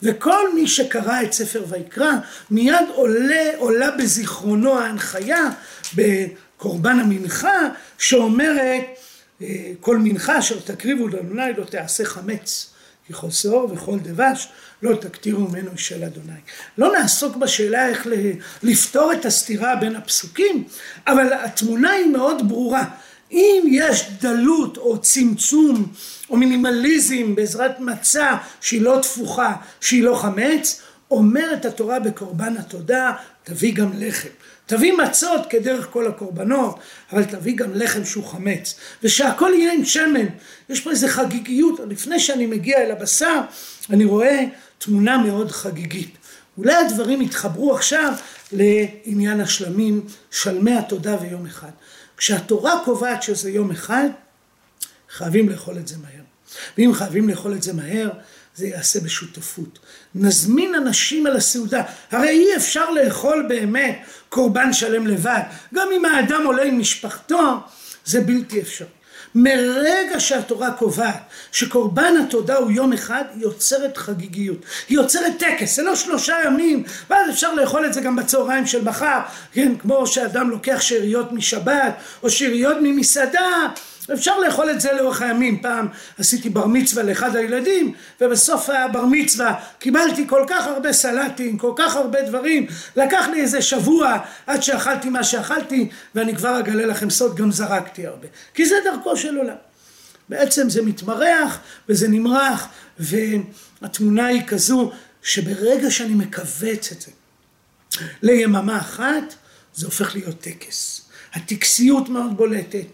וכל 0.03 0.55
מי 0.55 0.69
שקרא 0.69 1.23
את 1.23 1.33
ספר 1.33 1.65
ויקרא, 1.69 2.13
מיד 2.51 2.89
עולה, 2.95 3.51
עולה 3.57 3.91
בזיכרונו 3.91 4.79
ההנחיה 4.79 5.51
בקורבן 5.95 6.99
המנחה, 7.01 7.61
שאומרת, 7.99 8.83
אה, 9.43 9.47
כל 9.81 9.99
מנחה 9.99 10.39
אשר 10.39 10.61
תקריבו 10.61 11.09
לאדוני 11.09 11.53
לא 11.59 11.65
תעשה 11.65 12.05
חמץ. 12.05 12.73
כי 13.07 13.13
חוסור 13.13 13.73
וכל 13.73 13.99
דבש 13.99 14.49
לא 14.83 14.97
תקטירו 14.97 15.41
ממנו 15.41 15.71
של 15.77 16.05
אדוני. 16.05 16.41
לא 16.79 16.93
נעסוק 16.99 17.37
בשאלה 17.37 17.89
איך 17.89 18.07
לפתור 18.63 19.13
את 19.13 19.25
הסתירה 19.25 19.77
בין 19.77 19.97
הפסוקים, 19.97 20.65
אבל 21.07 21.33
התמונה 21.33 21.91
היא 21.91 22.07
מאוד 22.07 22.49
ברורה. 22.49 22.85
אם 23.33 23.67
יש 23.71 24.05
דלות 24.21 24.77
או 24.77 24.99
צמצום 24.99 25.93
או 26.31 26.37
מינימליזם 26.37 27.35
בעזרת 27.35 27.81
מצה 27.81 28.37
שהיא 28.61 28.83
לא 28.83 28.99
תפוחה, 29.03 29.55
שהיא 29.81 30.03
לא 30.03 30.15
חמץ, 30.15 30.83
אומרת 31.11 31.65
התורה 31.65 31.99
בקורבן 31.99 32.57
התודה, 32.57 33.13
תביא 33.45 33.75
גם 33.75 33.91
לחם. 33.99 34.29
תביא 34.67 34.93
מצות 34.93 35.41
כדרך 35.51 35.89
כל 35.91 36.07
הקורבנות, 36.07 36.79
אבל 37.13 37.25
תביא 37.25 37.57
גם 37.57 37.75
לחם 37.75 38.05
שהוא 38.05 38.25
חמץ. 38.25 38.75
ושהכל 39.03 39.53
יהיה 39.55 39.73
עם 39.73 39.85
שמן. 39.85 40.27
יש 40.69 40.81
פה 40.81 40.91
איזו 40.91 41.07
חגיגיות. 41.09 41.81
לפני 41.89 42.21
שאני 42.21 42.47
מגיע 42.47 42.79
אל 42.79 42.91
הבשר, 42.91 43.41
אני 43.91 44.05
רואה 44.05 44.45
תמונה 44.79 45.19
מאוד 45.19 45.51
חגיגית. 45.51 46.17
אולי 46.59 46.75
הדברים 46.75 47.23
יתחברו 47.23 47.75
עכשיו 47.75 48.15
לעניין 48.53 49.41
השלמים, 49.41 50.07
שלמי 50.31 50.75
התודה 50.75 51.17
ויום 51.21 51.47
אחד. 51.47 51.71
כשהתורה 52.17 52.83
קובעת 52.85 53.23
שזה 53.23 53.51
יום 53.51 53.71
אחד, 53.71 54.09
חייבים 55.11 55.49
לאכול 55.49 55.79
את 55.79 55.89
זה 55.89 55.97
מהר. 55.97 56.23
ואם 56.79 56.95
חייבים 56.95 57.29
לאכול 57.29 57.55
את 57.55 57.63
זה 57.63 57.73
מהר, 57.73 58.11
זה 58.55 58.67
ייעשה 58.67 59.01
בשותפות. 59.01 59.79
נזמין 60.15 60.75
אנשים 60.75 61.27
על 61.27 61.37
הסעודה. 61.37 61.83
הרי 62.11 62.29
אי 62.29 62.57
אפשר 62.57 62.91
לאכול 62.91 63.47
באמת 63.49 63.99
קורבן 64.29 64.73
שלם 64.73 65.07
לבד. 65.07 65.41
גם 65.75 65.89
אם 65.97 66.05
האדם 66.05 66.47
עולה 66.47 66.63
עם 66.63 66.79
משפחתו, 66.79 67.57
זה 68.05 68.21
בלתי 68.21 68.61
אפשרי. 68.61 68.89
מרגע 69.35 70.21
שהתורה 70.21 70.71
קובעת 70.71 71.23
שקורבן 71.53 72.15
התודה 72.27 72.57
הוא 72.57 72.71
יום 72.71 72.93
אחד, 72.93 73.25
היא 73.35 73.43
יוצרת 73.43 73.97
חגיגיות. 73.97 74.59
היא 74.89 74.99
יוצרת 74.99 75.33
טקס, 75.39 75.77
זה 75.77 75.83
לא 75.83 75.97
שלושה 75.97 76.37
ימים, 76.47 76.85
ואז 77.11 77.31
אפשר 77.31 77.55
לאכול 77.55 77.87
את 77.87 77.93
זה 77.95 78.01
גם 78.01 78.17
בצהריים 78.17 78.67
של 78.67 78.85
מחר, 78.85 79.21
כן, 79.53 79.73
כמו 79.79 80.07
שאדם 80.07 80.51
לוקח 80.51 80.81
שאריות 80.81 81.33
משבת, 81.33 81.95
או 82.23 82.31
שאריות 82.31 82.77
ממסעדה, 82.83 83.69
אפשר 84.13 84.39
לאכול 84.39 84.71
את 84.71 84.81
זה 84.81 84.93
לאורך 84.93 85.23
הימים. 85.23 85.63
פעם 85.63 85.89
עשיתי 86.19 86.51
בר 86.51 86.67
מצווה 86.67 87.03
לאחד 87.03 87.37
הילדים, 87.37 87.95
ובסוף 88.21 88.71
הבר 88.71 89.05
מצווה 89.05 89.55
קיבלתי 89.79 90.29
כל 90.29 90.45
כך 90.49 90.67
הרבה 90.67 90.93
סלטים, 90.93 91.59
כל 91.59 91.73
כך 91.77 91.97
הרבה 91.97 92.23
דברים, 92.23 92.67
לקח 92.97 93.29
לי 93.33 93.41
איזה 93.41 93.63
שבוע 93.63 94.19
עד 94.47 94.63
שאכלתי 94.63 95.09
מה 95.09 95.25
שאכלתי, 95.25 95.89
ואני 96.15 96.37
כבר 96.37 96.59
אגלה 96.59 96.87
לכם 96.87 97.11
סוד, 97.11 97.37
גם 97.37 97.53
זרקתי 97.53 98.07
הרבה. 98.07 98.27
כי 98.55 98.67
זה 98.67 98.75
דרכו 98.85 99.17
של 99.17 99.37
עולם. 99.37 99.57
בעצם 100.29 100.71
זה 100.71 100.83
מתמרח 100.83 101.59
וזה 101.89 102.09
נמרח, 102.09 102.69
והתמונה 102.99 104.27
היא 104.27 104.43
כזו 104.47 104.93
שברגע 105.23 105.91
שאני 105.91 106.15
מכווץ 106.15 106.93
את 106.93 107.01
זה 107.01 107.11
ליממה 108.23 108.79
אחת, 108.79 109.35
זה 109.75 109.87
הופך 109.87 110.15
להיות 110.15 110.41
טקס. 110.41 111.09
הטקסיות 111.35 112.09
מאוד 112.09 112.37
בולטת, 112.37 112.85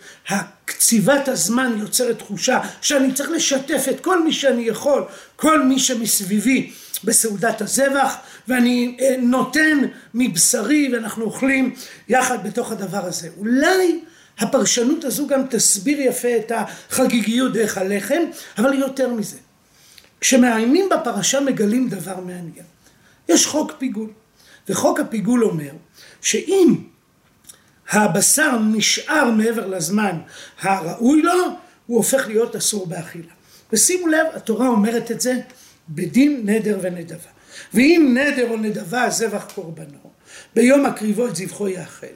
קציבת 0.64 1.28
הזמן 1.28 1.76
יוצרת 1.78 2.18
תחושה 2.18 2.61
שאני 2.80 3.12
צריך 3.12 3.30
לשתף 3.30 3.85
את 3.90 4.00
כל 4.00 4.25
מי 4.25 4.33
שאני 4.33 4.62
יכול, 4.62 5.04
כל 5.37 5.62
מי 5.62 5.78
שמסביבי 5.78 6.73
בסעודת 7.04 7.61
הזבח, 7.61 8.16
ואני 8.49 8.97
אה, 9.00 9.14
נותן 9.23 9.78
מבשרי 10.14 10.90
ואנחנו 10.92 11.25
אוכלים 11.25 11.75
יחד 12.09 12.47
בתוך 12.47 12.73
הדבר 12.73 13.04
הזה. 13.04 13.28
אולי 13.38 14.00
הפרשנות 14.38 15.04
הזו 15.04 15.26
גם 15.26 15.42
תסביר 15.50 16.00
יפה 16.00 16.37
את 16.37 16.52
החגיגיות 16.54 17.52
דרך 17.52 17.78
הלחם, 17.78 18.23
אבל 18.59 18.75
יותר 18.75 19.12
מזה. 19.12 19.37
כשמעיינים 20.21 20.88
בפרשה 20.88 21.40
מגלים 21.40 21.88
דבר 21.88 22.21
מעניין. 22.21 22.64
יש 23.28 23.47
חוק 23.47 23.73
פיגול, 23.78 24.11
וחוק 24.68 25.00
הפיגול 25.00 25.45
אומר 25.45 25.71
שאם 26.23 26.75
הבשר 27.90 28.59
נשאר 28.59 29.30
מעבר 29.30 29.66
לזמן 29.66 30.18
הראוי 30.61 31.23
לו, 31.23 31.33
הוא 31.87 31.97
הופך 31.97 32.26
להיות 32.26 32.57
אסור 32.57 32.87
באכילה. 32.87 33.33
ושימו 33.73 34.07
לב, 34.07 34.26
התורה 34.35 34.68
אומרת 34.68 35.11
את 35.11 35.21
זה 35.21 35.40
בדין 35.88 36.42
נדר 36.45 36.78
ונדבה. 36.83 37.28
ואם 37.75 38.16
נדר 38.18 38.50
או 38.50 38.57
נדבה 38.57 39.11
זבח 39.11 39.45
קורבנו, 39.54 39.99
ביום 40.54 40.87
הקריבו 40.87 41.26
את 41.26 41.37
זבחו 41.37 41.68
יאכל, 41.68 42.07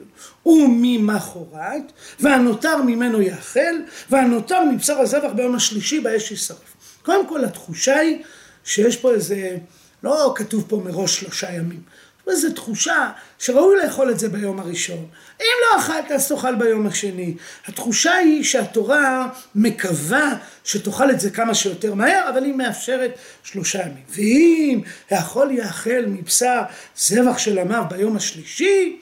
וממחרת, 0.45 1.91
והנותר 2.19 2.81
ממנו 2.81 3.21
יאכל, 3.21 3.75
והנותר 4.09 4.63
מבשר 4.63 4.99
הזבח 4.99 5.31
ביום 5.35 5.55
השלישי 5.55 5.99
באש 5.99 6.31
יישרף. 6.31 6.75
קודם 7.03 7.27
כל 7.27 7.45
התחושה 7.45 7.99
היא 7.99 8.23
שיש 8.63 8.97
פה 8.97 9.13
איזה, 9.13 9.57
לא 10.03 10.33
כתוב 10.35 10.65
פה 10.67 10.81
מראש 10.85 11.19
שלושה 11.19 11.51
ימים, 11.51 11.81
וזו 12.27 12.51
תחושה 12.51 13.11
שראוי 13.43 13.75
לאכול 13.83 14.11
את 14.11 14.19
זה 14.19 14.29
ביום 14.29 14.59
הראשון. 14.59 15.07
אם 15.41 15.45
לא 15.61 15.79
אכלת 15.79 16.11
אז 16.11 16.27
תאכל 16.27 16.55
ביום 16.55 16.87
השני. 16.87 17.33
התחושה 17.65 18.13
היא 18.13 18.43
שהתורה 18.43 19.29
מקווה 19.55 20.35
שתאכל 20.63 21.11
את 21.11 21.19
זה 21.19 21.29
כמה 21.29 21.53
שיותר 21.53 21.93
מהר, 21.93 22.29
אבל 22.29 22.43
היא 22.43 22.53
מאפשרת 22.53 23.11
שלושה 23.43 23.81
ימים. 23.81 24.03
ואם 24.09 24.81
האכול 25.09 25.51
יאכל 25.51 26.05
מבשר 26.07 26.61
זבח 26.95 27.37
של 27.37 27.59
עמיו 27.59 27.83
ביום 27.89 28.15
השלישי, 28.15 28.99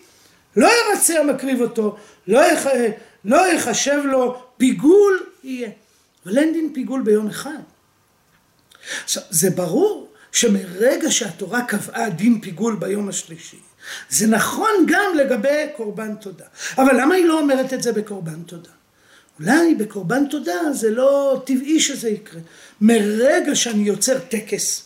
לא 0.56 0.70
ירצה 0.70 1.20
המקריב 1.20 1.62
אותו, 1.62 1.98
לא, 2.28 2.52
יח... 2.52 2.66
לא 3.26 3.54
יחשב 3.54 4.02
לו 4.06 4.44
פיגול 4.58 5.26
יהיה. 5.44 5.70
אבל 6.26 6.38
אין 6.38 6.54
דין 6.54 6.72
פיגול 6.74 7.02
ביום 7.02 7.28
אחד. 7.28 7.60
עכשיו, 9.04 9.24
זה 9.30 9.50
ברור 9.50 10.12
שמרגע 10.32 11.12
שהתורה 11.12 11.66
קבעה 11.66 12.10
דין 12.10 12.42
פיגול 12.42 12.76
ביום 12.76 13.10
השלישי, 13.10 13.58
זה 14.10 14.28
נכון 14.28 14.72
גם 14.88 15.18
לגבי 15.18 15.66
קורבן 15.78 16.16
תודה. 16.16 16.46
אבל 16.78 17.02
למה 17.02 17.16
היא 17.16 17.26
לא 17.26 17.40
אומרת 17.40 17.74
את 17.74 17.84
זה 17.84 17.92
בקורבן 17.94 18.44
תודה? 18.44 18.70
אולי 19.40 19.76
בקורבן 19.76 20.26
תודה 20.26 20.74
זה 20.74 20.90
לא 20.90 21.42
טבעי 21.46 21.80
שזה 21.80 22.10
יקרה. 22.10 22.42
מרגע 22.82 23.56
שאני 23.56 23.84
יוצר 23.84 24.20
טקס, 24.20 24.84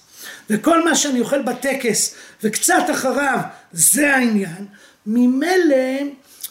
וכל 0.50 0.86
מה 0.86 0.96
שאני 0.96 1.20
אוכל 1.20 1.42
בטקס, 1.42 2.16
וקצת 2.44 2.84
אחריו, 2.92 3.40
זה 3.72 4.16
העניין, 4.16 4.66
ממילא 5.06 5.76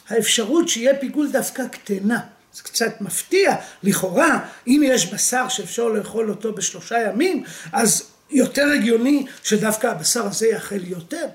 האפשרות 0.08 0.68
שיהיה 0.68 0.96
פיגול 0.96 1.30
דווקא 1.32 1.68
קטנה. 1.68 2.20
זה 2.54 2.62
קצת 2.62 3.00
מפתיע, 3.00 3.54
לכאורה, 3.82 4.38
אם 4.66 4.82
יש 4.84 5.12
בשר 5.12 5.48
שאפשר 5.48 5.88
לאכול 5.88 6.30
אותו 6.30 6.52
בשלושה 6.52 7.00
ימים, 7.00 7.44
אז 7.72 8.02
יותר 8.30 8.66
הגיוני 8.74 9.26
שדווקא 9.42 9.86
הבשר 9.86 10.26
הזה 10.26 10.46
יאכל 10.46 10.84
יותר. 10.84 11.26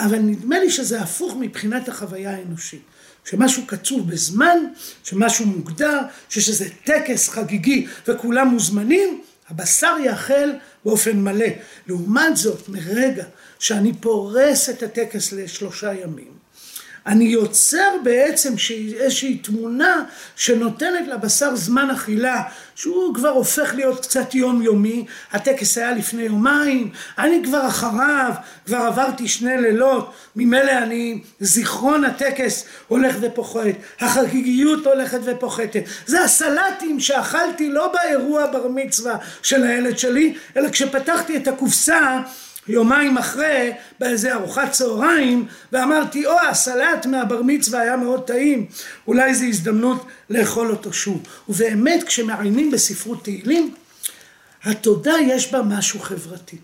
אבל 0.00 0.18
נדמה 0.18 0.58
לי 0.58 0.70
שזה 0.70 1.00
הפוך 1.00 1.36
מבחינת 1.40 1.88
החוויה 1.88 2.36
האנושית. 2.36 2.82
שמשהו 3.24 3.66
קצוב 3.66 4.10
בזמן, 4.10 4.58
שמשהו 5.04 5.46
מוגדר, 5.46 6.00
שיש 6.28 6.48
איזה 6.48 6.68
טקס 6.84 7.28
חגיגי 7.28 7.86
וכולם 8.08 8.48
מוזמנים, 8.48 9.22
הבשר 9.48 9.96
יאכל 10.04 10.50
באופן 10.84 11.20
מלא. 11.20 11.46
לעומת 11.86 12.36
זאת, 12.36 12.68
מרגע 12.68 13.24
שאני 13.58 13.92
פורס 13.92 14.70
את 14.70 14.82
הטקס 14.82 15.32
לשלושה 15.32 15.94
ימים, 15.94 16.41
אני 17.06 17.24
יוצר 17.24 17.96
בעצם 18.02 18.54
איזושהי 19.00 19.38
תמונה 19.38 20.04
שנותנת 20.36 21.08
לבשר 21.08 21.56
זמן 21.56 21.90
אכילה 21.90 22.42
שהוא 22.74 23.14
כבר 23.14 23.28
הופך 23.28 23.74
להיות 23.74 24.00
קצת 24.00 24.34
יומיומי, 24.34 25.06
הטקס 25.32 25.78
היה 25.78 25.92
לפני 25.92 26.22
יומיים, 26.22 26.90
אני 27.18 27.42
כבר 27.44 27.66
אחריו, 27.68 28.32
כבר 28.66 28.76
עברתי 28.76 29.28
שני 29.28 29.56
לילות, 29.56 30.12
ממילא 30.36 30.72
אני, 30.72 31.22
זיכרון 31.40 32.04
הטקס 32.04 32.64
הולך 32.88 33.16
ופוחת, 33.20 33.74
החגיגיות 34.00 34.86
הולכת 34.86 35.20
ופוחתת, 35.24 35.82
זה 36.06 36.24
הסלטים 36.24 37.00
שאכלתי 37.00 37.68
לא 37.68 37.92
באירוע 37.92 38.46
בר 38.46 38.68
מצווה 38.68 39.16
של 39.42 39.64
הילד 39.64 39.98
שלי, 39.98 40.34
אלא 40.56 40.68
כשפתחתי 40.68 41.36
את 41.36 41.48
הקופסה 41.48 42.20
יומיים 42.68 43.18
אחרי 43.18 43.72
באיזה 44.00 44.34
ארוחת 44.34 44.72
צהריים 44.72 45.46
ואמרתי 45.72 46.26
או 46.26 46.40
הסלט 46.40 47.06
מהבר 47.06 47.42
מצווה 47.42 47.80
היה 47.80 47.96
מאוד 47.96 48.26
טעים 48.26 48.66
אולי 49.06 49.34
זו 49.34 49.44
הזדמנות 49.44 50.06
לאכול 50.30 50.70
אותו 50.70 50.92
שוב. 50.92 51.22
ובאמת 51.48 52.02
כשמעיינים 52.02 52.70
בספרות 52.70 53.24
תהילים 53.24 53.74
התודה 54.64 55.14
יש 55.26 55.52
בה 55.52 55.62
משהו 55.62 56.00
חברתי 56.00 56.56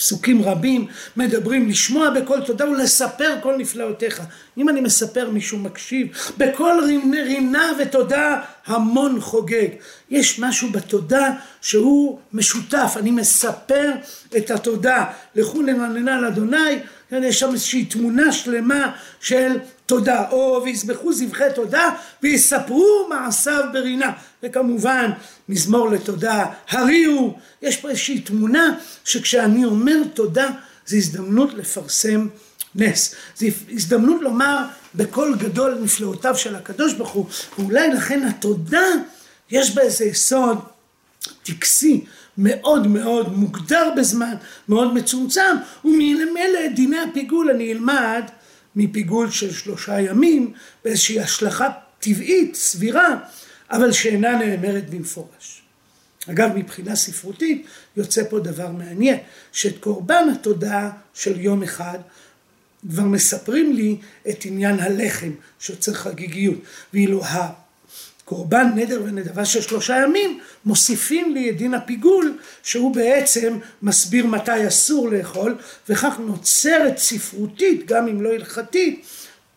פסוקים 0.00 0.42
רבים 0.42 0.86
מדברים 1.16 1.68
לשמוע 1.68 2.10
בכל 2.10 2.40
תודה 2.40 2.70
ולספר 2.70 3.36
כל 3.42 3.56
נפלאותיך. 3.56 4.22
אם 4.58 4.68
אני 4.68 4.80
מספר 4.80 5.30
מישהו 5.30 5.58
מקשיב, 5.58 6.08
בכל 6.38 6.74
רינה 7.12 7.72
ותודה 7.78 8.40
המון 8.66 9.20
חוגג. 9.20 9.68
יש 10.10 10.38
משהו 10.38 10.68
בתודה 10.70 11.32
שהוא 11.60 12.18
משותף, 12.32 12.94
אני 12.96 13.10
מספר 13.10 13.90
את 14.36 14.50
התודה. 14.50 15.04
לכו 15.34 15.62
לנעננה 15.62 16.20
לאדוני, 16.20 16.78
יש 17.12 17.40
שם 17.40 17.52
איזושהי 17.52 17.84
תמונה 17.84 18.32
שלמה 18.32 18.92
של 19.20 19.58
תודה, 19.86 20.28
או 20.30 20.60
ויזבחו 20.64 21.12
זבחי 21.12 21.44
תודה 21.54 21.90
ויספרו 22.22 23.08
מעשיו 23.08 23.64
ברינה. 23.72 24.12
וכמובן 24.42 25.10
מזמור 25.48 25.90
לתודה, 25.90 26.46
הריעו, 26.68 27.38
יש 27.62 27.76
פה 27.76 27.88
איזושהי 27.90 28.20
תמונה 28.20 28.74
שכשאני 29.04 29.64
אומר 29.64 29.96
תודה 30.14 30.50
זו 30.86 30.96
הזדמנות 30.96 31.54
לפרסם 31.54 32.28
נס, 32.74 33.14
זו 33.36 33.46
הזדמנות 33.70 34.22
לומר 34.22 34.64
בקול 34.94 35.36
גדול 35.38 35.78
נפלאותיו 35.82 36.36
של 36.36 36.56
הקדוש 36.56 36.92
ברוך 36.92 37.10
הוא, 37.10 37.26
ואולי 37.58 37.88
לכן 37.88 38.22
התודה 38.22 38.86
יש 39.50 39.74
בה 39.74 39.82
איזה 39.82 40.04
יסוד 40.04 40.58
טקסי 41.42 42.04
מאוד 42.42 42.86
מאוד 42.86 43.38
מוגדר 43.38 43.90
בזמן, 43.96 44.34
מאוד 44.68 44.94
מצומצם, 44.94 45.56
ומלמעלה 45.84 46.68
דיני 46.74 46.98
הפיגול 46.98 47.50
אני 47.50 47.72
אלמד 47.72 48.22
מפיגול 48.76 49.30
של 49.30 49.52
שלושה 49.52 50.00
ימים 50.00 50.52
באיזושהי 50.84 51.20
השלכה 51.20 51.68
טבעית, 51.98 52.54
סבירה, 52.54 53.16
אבל 53.70 53.92
שאינה 53.92 54.38
נאמרת 54.38 54.90
במפורש. 54.90 55.62
אגב, 56.30 56.50
מבחינה 56.56 56.96
ספרותית 56.96 57.66
יוצא 57.96 58.22
פה 58.30 58.38
דבר 58.38 58.70
מעניין, 58.70 59.18
שאת 59.52 59.78
קורבן 59.78 60.28
התודעה 60.32 60.90
של 61.14 61.40
יום 61.40 61.62
אחד 61.62 61.98
כבר 62.90 63.02
מספרים 63.02 63.72
לי 63.72 63.96
את 64.28 64.44
עניין 64.44 64.80
הלחם 64.80 65.30
שיוצר 65.58 65.94
חגיגיות, 65.94 66.58
ואילו 66.94 67.24
הקורבן 68.30 68.72
נדר 68.74 69.02
ונדבה 69.04 69.44
של 69.44 69.60
שלושה 69.60 69.96
ימים 69.96 70.40
מוסיפים 70.64 71.34
לי 71.34 71.50
את 71.50 71.56
דין 71.56 71.74
הפיגול 71.74 72.38
שהוא 72.62 72.94
בעצם 72.94 73.58
מסביר 73.82 74.26
מתי 74.26 74.68
אסור 74.68 75.08
לאכול 75.08 75.56
וכך 75.88 76.14
נוצרת 76.18 76.98
ספרותית 76.98 77.86
גם 77.86 78.08
אם 78.08 78.22
לא 78.22 78.32
הלכתית 78.32 79.06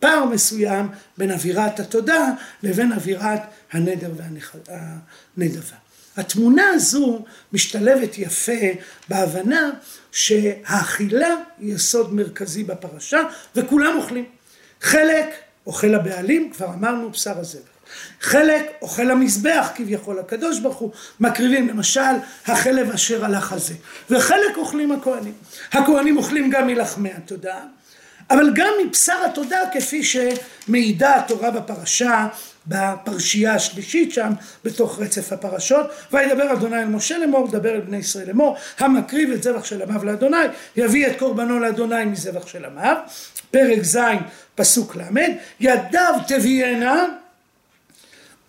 פער 0.00 0.24
מסוים 0.24 0.88
בין 1.18 1.30
אווירת 1.30 1.80
התודה 1.80 2.30
לבין 2.62 2.92
אווירת 2.92 3.40
הנדר 3.72 4.10
והנדבה. 4.16 5.76
התמונה 6.16 6.68
הזו 6.68 7.24
משתלבת 7.52 8.18
יפה 8.18 8.62
בהבנה 9.08 9.70
שהאכילה 10.12 11.34
היא 11.58 11.74
יסוד 11.74 12.14
מרכזי 12.14 12.64
בפרשה 12.64 13.20
וכולם 13.56 13.96
אוכלים. 13.96 14.24
חלק 14.80 15.26
אוכל 15.66 15.94
הבעלים, 15.94 16.52
כבר 16.52 16.66
אמרנו 16.66 17.10
בשר 17.10 17.38
הזבל. 17.38 17.73
חלק 18.20 18.72
אוכל 18.82 19.10
המזבח 19.10 19.70
כביכול 19.74 20.18
הקדוש 20.18 20.58
ברוך 20.58 20.76
הוא 20.76 20.90
מקריבים 21.20 21.68
למשל 21.68 22.00
החלב 22.46 22.90
אשר 22.90 23.24
על 23.24 23.34
החזה 23.34 23.74
וחלק 24.10 24.56
אוכלים 24.56 24.92
הכהנים. 24.92 25.34
הכהנים 25.72 26.16
אוכלים 26.16 26.50
גם 26.50 26.66
מלחמי 26.66 27.10
התודעה. 27.16 27.64
אבל 28.30 28.52
גם 28.54 28.72
מבשר 28.86 29.24
התודה 29.26 29.58
כפי 29.72 30.02
שמעידה 30.04 31.16
התורה 31.16 31.50
בפרשה 31.50 32.26
בפרשייה 32.66 33.54
השלישית 33.54 34.12
שם 34.12 34.32
בתוך 34.64 34.98
רצף 34.98 35.32
הפרשות 35.32 35.86
וידבר 36.12 36.52
אדוני 36.52 36.76
אל 36.76 36.84
משה 36.84 37.18
לאמור 37.18 37.48
דבר 37.48 37.74
אל 37.74 37.80
בני 37.80 37.96
ישראל 37.96 38.26
לאמור 38.26 38.56
המקריב 38.78 39.30
את 39.30 39.42
זבח 39.42 39.64
של 39.64 39.82
עמיו 39.82 40.04
לאדוני 40.04 40.36
יביא 40.76 41.06
את 41.06 41.18
קורבנו 41.18 41.60
לאדוני 41.60 42.04
מזבח 42.04 42.46
של 42.46 42.64
עמיו 42.64 42.96
פרק 43.50 43.82
ז' 43.82 43.98
פסוק 44.54 44.96
ל' 44.96 45.02
ידיו 45.60 46.14
תביאנה 46.26 47.04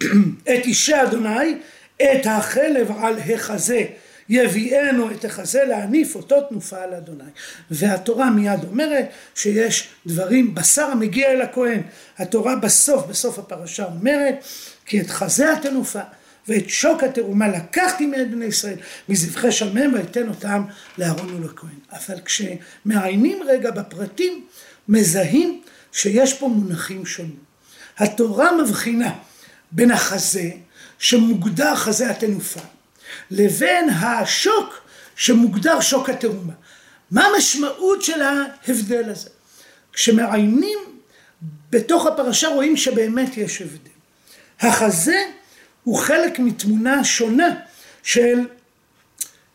את 0.53 0.65
אישי 0.65 1.03
אדוני 1.03 1.57
את 1.97 2.25
החלב 2.25 2.91
על 2.99 3.19
החזה 3.19 3.85
יביאנו 4.29 5.11
את 5.11 5.25
החזה 5.25 5.63
להניף 5.63 6.15
אותו 6.15 6.41
תנופה 6.41 6.81
על 6.81 6.93
אדוני. 6.93 7.23
והתורה 7.71 8.29
מיד 8.29 8.63
אומרת 8.63 9.09
שיש 9.35 9.87
דברים, 10.05 10.55
בשר 10.55 10.85
המגיע 10.85 11.31
אל 11.31 11.41
הכהן. 11.41 11.81
התורה 12.17 12.55
בסוף, 12.55 13.05
בסוף 13.05 13.39
הפרשה 13.39 13.85
אומרת, 13.85 14.35
כי 14.85 15.01
את 15.01 15.09
חזה 15.09 15.53
התנופה 15.53 15.99
ואת 16.47 16.69
שוק 16.69 17.03
התרומה 17.03 17.47
לקחתי 17.47 18.05
מאת 18.05 18.31
בני 18.31 18.45
ישראל 18.45 18.77
מזבחי 19.09 19.51
שמם 19.51 19.93
ואתן 19.93 20.29
אותם 20.29 20.63
לאהרון 20.97 21.35
ולכהן. 21.35 21.79
אבל 21.91 22.19
כשמעיינים 22.25 23.43
רגע 23.47 23.71
בפרטים, 23.71 24.45
מזהים 24.89 25.61
שיש 25.91 26.33
פה 26.33 26.47
מונחים 26.47 27.05
שונים. 27.05 27.45
התורה 27.97 28.61
מבחינה 28.61 29.13
בין 29.71 29.91
החזה 29.91 30.49
שמוגדר 30.99 31.75
חזה 31.75 32.09
התנופה 32.09 32.61
לבין 33.31 33.89
השוק 33.89 34.81
שמוגדר 35.15 35.81
שוק 35.81 36.09
התאומה. 36.09 36.53
מה 37.11 37.25
המשמעות 37.25 38.01
של 38.01 38.21
ההבדל 38.21 39.09
הזה? 39.09 39.29
כשמעיינים 39.93 40.79
בתוך 41.69 42.05
הפרשה 42.05 42.47
רואים 42.47 42.77
שבאמת 42.77 43.37
יש 43.37 43.61
הבדל. 43.61 43.89
החזה 44.59 45.23
הוא 45.83 45.97
חלק 45.97 46.39
מתמונה 46.39 47.03
שונה 47.03 47.47
של 48.03 48.39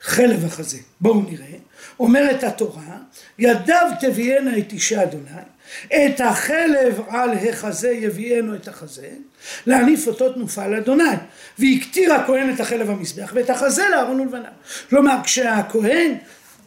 חלב 0.01 0.44
החזה. 0.44 0.79
בואו 1.01 1.23
נראה. 1.23 1.59
אומרת 2.00 2.44
התורה, 2.44 2.96
ידיו 3.38 3.90
תביאנה 4.00 4.58
את 4.58 4.72
אישה 4.72 5.02
אדוני, 5.02 5.30
את 5.88 6.20
החלב 6.20 7.00
על 7.08 7.30
החזה 7.30 7.90
יביאנו 7.90 8.54
את 8.54 8.68
החזה, 8.68 9.08
להניף 9.66 10.06
אותו 10.06 10.32
תנופה 10.32 10.66
לאדוני. 10.66 11.04
והקטיר 11.58 12.12
הכהן 12.14 12.54
את 12.54 12.60
החלב 12.60 12.90
המזבח 12.90 13.32
ואת 13.34 13.50
החזה 13.50 13.88
לארון 13.88 14.20
ולבניו. 14.20 14.50
כלומר, 14.90 15.16
כשהכהן 15.24 16.14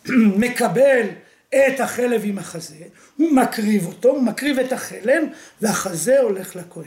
מקבל 0.44 1.08
את 1.50 1.80
החלב 1.80 2.22
עם 2.24 2.38
החזה, 2.38 2.76
הוא 3.18 3.32
מקריב 3.32 3.86
אותו, 3.86 4.10
הוא 4.10 4.24
מקריב 4.24 4.60
את 4.60 4.72
החלב, 4.72 5.24
והחזה 5.62 6.20
הולך 6.20 6.56
לכהן. 6.56 6.84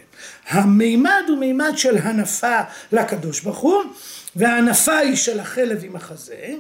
המימד 0.49 1.23
הוא 1.29 1.39
מימד 1.39 1.73
של 1.77 1.99
הנפה 1.99 2.61
לקדוש 2.93 3.41
ברוך 3.41 3.59
הוא, 3.59 3.83
וההנפה 4.37 4.99
היא 4.99 5.17
של 5.17 5.41
החלב 5.41 5.85
עם 5.85 5.97
החזה, 5.97 6.55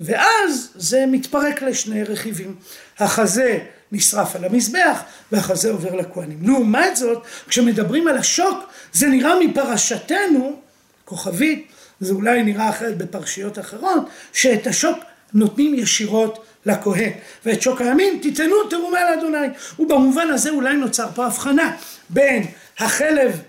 ואז 0.00 0.70
זה 0.74 1.04
מתפרק 1.06 1.62
לשני 1.62 2.02
רכיבים. 2.04 2.54
החזה 2.98 3.58
נשרף 3.92 4.36
על 4.36 4.44
המזבח 4.44 5.02
והחזה 5.32 5.70
עובר 5.70 5.94
לכהנים. 5.94 6.38
לעומת 6.42 6.96
זאת, 6.96 7.22
כשמדברים 7.48 8.08
על 8.08 8.16
השוק, 8.16 8.58
זה 8.92 9.06
נראה 9.06 9.40
מפרשתנו, 9.40 10.60
כוכבית, 11.04 11.68
זה 12.00 12.12
אולי 12.12 12.42
נראה 12.42 12.70
אחרת 12.70 12.98
בפרשיות 12.98 13.58
אחרות, 13.58 14.02
שאת 14.32 14.66
השוק 14.66 14.98
נותנים 15.34 15.74
ישירות 15.74 16.44
לכהן, 16.66 17.12
ואת 17.46 17.62
שוק 17.62 17.80
הימין 17.80 18.18
תיתנו 18.22 18.54
תרומה 18.70 18.98
לאדוני. 19.10 19.46
ובמובן 19.78 20.28
הזה 20.30 20.50
אולי 20.50 20.76
נוצר 20.76 21.08
פה 21.14 21.26
הבחנה 21.26 21.76
בין 22.10 22.46
החלב 22.78 23.40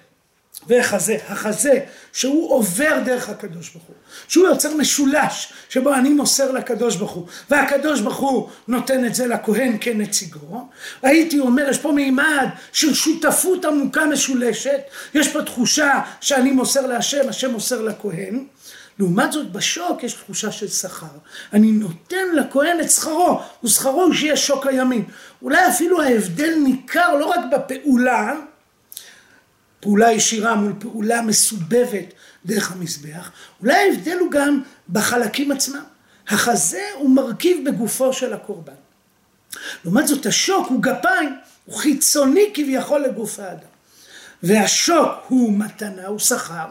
והחזה, 0.68 1.18
החזה 1.28 1.80
שהוא 2.14 2.54
עובר 2.54 3.00
דרך 3.06 3.30
הקדוש 3.30 3.70
ברוך 3.70 3.86
הוא, 3.88 3.96
שהוא 4.28 4.48
יוצר 4.48 4.76
משולש 4.76 5.54
שבו 5.70 5.94
אני 5.94 6.10
מוסר 6.10 6.52
לקדוש 6.52 6.96
ברוך 6.96 7.12
הוא 7.12 7.28
והקדוש 7.50 8.02
ברוך 8.02 8.18
הוא 8.18 8.50
נותן 8.68 9.06
את 9.06 9.16
זה 9.16 9.28
לכהן 9.28 9.78
כנציגו, 9.82 10.68
הייתי 11.02 11.40
אומר 11.40 11.70
יש 11.70 11.78
פה 11.78 11.92
מימד 11.92 12.48
של 12.72 12.94
שותפות 12.94 13.66
עמוקה 13.66 14.06
משולשת, 14.06 14.80
יש 15.14 15.28
פה 15.28 15.42
תחושה 15.44 16.02
שאני 16.22 16.52
מוסר 16.52 16.88
להשם, 16.88 17.30
השם 17.30 17.52
מוסר 17.52 17.82
לכהן, 17.82 18.46
לעומת 19.00 19.32
זאת 19.32 19.52
בשוק 19.52 20.04
יש 20.04 20.14
תחושה 20.14 20.52
של 20.52 20.68
שכר, 20.68 21.06
אני 21.54 21.72
נותן 21.72 22.36
לכהן 22.36 22.82
את 22.82 22.92
שכרו, 22.92 23.42
ושכרו 23.64 24.04
הוא 24.04 24.14
שיהיה 24.14 24.38
שוק 24.38 24.68
הימין, 24.68 25.04
אולי 25.42 25.68
אפילו 25.68 26.02
ההבדל 26.02 26.56
ניכר 26.64 27.16
לא 27.16 27.26
רק 27.26 27.40
בפעולה 27.52 28.34
פעולה 29.80 30.12
ישירה 30.12 30.56
מול 30.56 30.74
פעולה 30.80 31.22
מסובבת 31.22 32.14
דרך 32.46 32.72
המזבח, 32.72 33.32
אולי 33.62 33.74
ההבדל 33.74 34.18
הוא 34.20 34.32
גם 34.32 34.62
בחלקים 34.90 35.52
עצמם. 35.52 35.84
החזה 36.28 36.84
הוא 36.96 37.10
מרכיב 37.10 37.70
בגופו 37.70 38.14
של 38.14 38.34
הקורבן. 38.34 38.74
לעומת 39.84 40.08
זאת 40.08 40.26
השוק 40.26 40.68
הוא 40.68 40.82
גפיים, 40.82 41.36
הוא 41.66 41.76
חיצוני 41.76 42.52
כביכול 42.54 43.02
לגוף 43.02 43.40
האדם. 43.40 43.70
והשוק 44.44 45.10
הוא 45.28 45.54
מתנה, 45.54 46.08
הוא 46.08 46.20
שכר, 46.20 46.68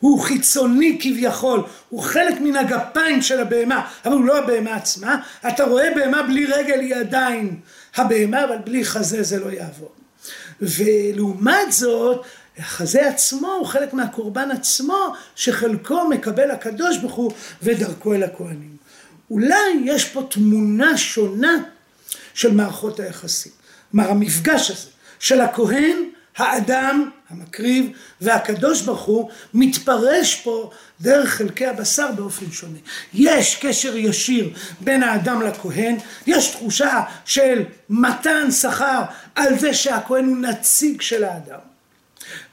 הוא 0.00 0.20
חיצוני 0.20 0.98
כביכול, 1.00 1.62
הוא 1.88 2.02
חלק 2.02 2.40
מן 2.40 2.56
הגפיים 2.56 3.22
של 3.22 3.40
הבהמה, 3.40 3.88
אבל 4.04 4.12
הוא 4.12 4.24
לא 4.24 4.38
הבהמה 4.38 4.74
עצמה. 4.74 5.16
אתה 5.48 5.64
רואה 5.64 5.94
בהמה 5.94 6.22
בלי 6.22 6.46
רגל 6.46 6.80
היא 6.80 6.94
עדיין 6.94 7.60
הבהמה, 7.96 8.44
אבל 8.44 8.58
בלי 8.64 8.84
חזה 8.84 9.22
זה 9.22 9.40
לא 9.40 9.50
יעבוד. 9.50 10.01
ולעומת 10.60 11.72
זאת, 11.72 12.26
החזה 12.58 13.08
עצמו 13.08 13.52
הוא 13.52 13.66
חלק 13.66 13.94
מהקורבן 13.94 14.50
עצמו, 14.50 15.14
שחלקו 15.36 16.08
מקבל 16.08 16.50
הקדוש 16.50 16.98
ברוך 16.98 17.14
הוא 17.14 17.32
ודרכו 17.62 18.14
אל 18.14 18.22
הכהנים. 18.22 18.76
אולי 19.30 19.82
יש 19.84 20.04
פה 20.04 20.26
תמונה 20.30 20.96
שונה 20.96 21.52
של 22.34 22.54
מערכות 22.54 23.00
היחסים. 23.00 23.52
כלומר 23.90 24.10
המפגש 24.10 24.70
הזה 24.70 24.88
של 25.18 25.40
הכהן, 25.40 25.96
האדם, 26.36 27.10
המקריב 27.32 27.90
והקדוש 28.20 28.82
ברוך 28.82 29.02
הוא 29.02 29.30
מתפרש 29.54 30.34
פה 30.34 30.70
דרך 31.00 31.30
חלקי 31.30 31.66
הבשר 31.66 32.12
באופן 32.16 32.50
שונה. 32.50 32.78
יש 33.14 33.56
קשר 33.56 33.96
ישיר 33.96 34.50
בין 34.80 35.02
האדם 35.02 35.42
לכהן, 35.42 35.96
יש 36.26 36.50
תחושה 36.50 37.02
של 37.24 37.64
מתן 37.90 38.50
שכר 38.50 39.02
על 39.34 39.58
זה 39.58 39.74
שהכהן 39.74 40.24
הוא 40.24 40.36
נציג 40.36 41.00
של 41.00 41.24
האדם. 41.24 41.58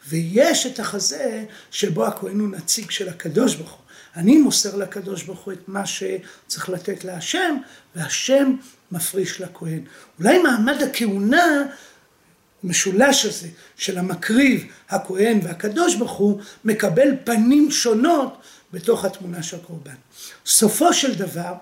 ויש 0.07 0.65
את 0.65 0.79
החזה 0.79 1.45
שבו 1.71 2.07
הכהן 2.07 2.39
הוא 2.39 2.49
נציג 2.49 2.91
של 2.91 3.09
הקדוש 3.09 3.55
ברוך 3.55 3.71
הוא. 3.71 3.79
אני 4.15 4.37
מוסר 4.37 4.75
לקדוש 4.75 5.23
ברוך 5.23 5.39
הוא 5.39 5.53
את 5.53 5.67
מה 5.67 5.85
שצריך 5.85 6.69
לתת 6.69 7.03
להשם, 7.03 7.57
והשם 7.95 8.55
מפריש 8.91 9.41
לכהן. 9.41 9.81
אולי 10.19 10.37
מעמד 10.37 10.81
הכהונה 10.81 11.65
המשולש 12.63 13.25
הזה 13.25 13.47
של 13.75 13.97
המקריב, 13.97 14.65
הכהן 14.89 15.39
והקדוש 15.43 15.95
ברוך 15.95 16.11
הוא 16.11 16.41
מקבל 16.65 17.09
פנים 17.23 17.71
שונות 17.71 18.37
בתוך 18.73 19.05
התמונה 19.05 19.43
של 19.43 19.57
הקורבן. 19.57 19.95
סופו 20.45 20.93
של 20.93 21.15
דבר, 21.15 21.53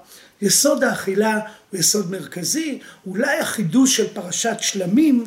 יסוד 0.41 0.83
האכילה 0.83 1.39
הוא 1.71 1.79
יסוד 1.79 2.11
מרכזי, 2.11 2.79
אולי 3.07 3.39
החידוש 3.39 3.97
של 3.97 4.07
פרשת 4.13 4.57
שלמים, 4.59 5.25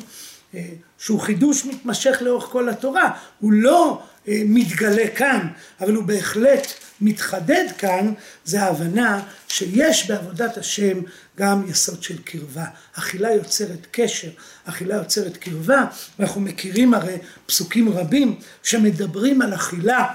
אה, 0.54 0.68
שהוא 0.98 1.20
חידוש 1.20 1.64
מתמשך 1.64 2.18
לאורך 2.20 2.44
כל 2.44 2.68
התורה, 2.68 3.10
הוא 3.40 3.52
לא 3.52 4.02
מתגלה 4.28 5.08
כאן, 5.16 5.48
אבל 5.80 5.94
הוא 5.94 6.04
בהחלט 6.04 6.66
מתחדד 7.00 7.64
כאן, 7.78 8.12
זה 8.44 8.62
ההבנה 8.62 9.22
שיש 9.48 10.10
בעבודת 10.10 10.56
השם 10.56 11.00
גם 11.38 11.62
יסוד 11.68 12.02
של 12.02 12.22
קרבה. 12.22 12.64
אכילה 12.92 13.32
יוצרת 13.32 13.86
קשר, 13.90 14.28
אכילה 14.64 14.94
יוצרת 14.94 15.36
קרבה, 15.36 15.84
ואנחנו 16.18 16.40
מכירים 16.40 16.94
הרי 16.94 17.18
פסוקים 17.46 17.88
רבים 17.88 18.38
שמדברים 18.62 19.42
על 19.42 19.54
אכילה 19.54 20.06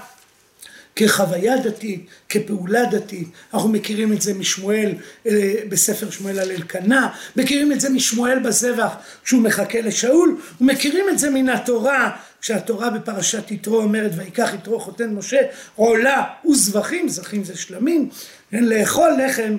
כחוויה 0.96 1.56
דתית, 1.56 2.06
כפעולה 2.28 2.84
דתית, 2.84 3.28
אנחנו 3.54 3.68
מכירים 3.68 4.12
את 4.12 4.22
זה 4.22 4.34
משמואל 4.34 4.94
אה, 5.26 5.54
בספר 5.68 6.10
שמואל 6.10 6.38
על 6.38 6.50
אלקנה, 6.50 7.08
מכירים 7.36 7.72
את 7.72 7.80
זה 7.80 7.88
משמואל 7.90 8.38
בזבח 8.38 8.94
כשהוא 9.24 9.42
מחכה 9.42 9.80
לשאול, 9.80 10.40
ומכירים 10.60 11.04
את 11.08 11.18
זה 11.18 11.30
מן 11.30 11.48
התורה, 11.48 12.16
כשהתורה 12.40 12.90
בפרשת 12.90 13.50
יתרו 13.50 13.82
אומרת 13.82 14.10
ויקח 14.16 14.50
יתרו 14.54 14.80
חותן 14.80 15.14
משה 15.14 15.40
עולה 15.74 16.24
וזבחים, 16.50 17.08
זכים 17.08 17.44
זה 17.44 17.56
שלמים, 17.56 18.08
לאכול 18.52 19.10
לחם 19.26 19.56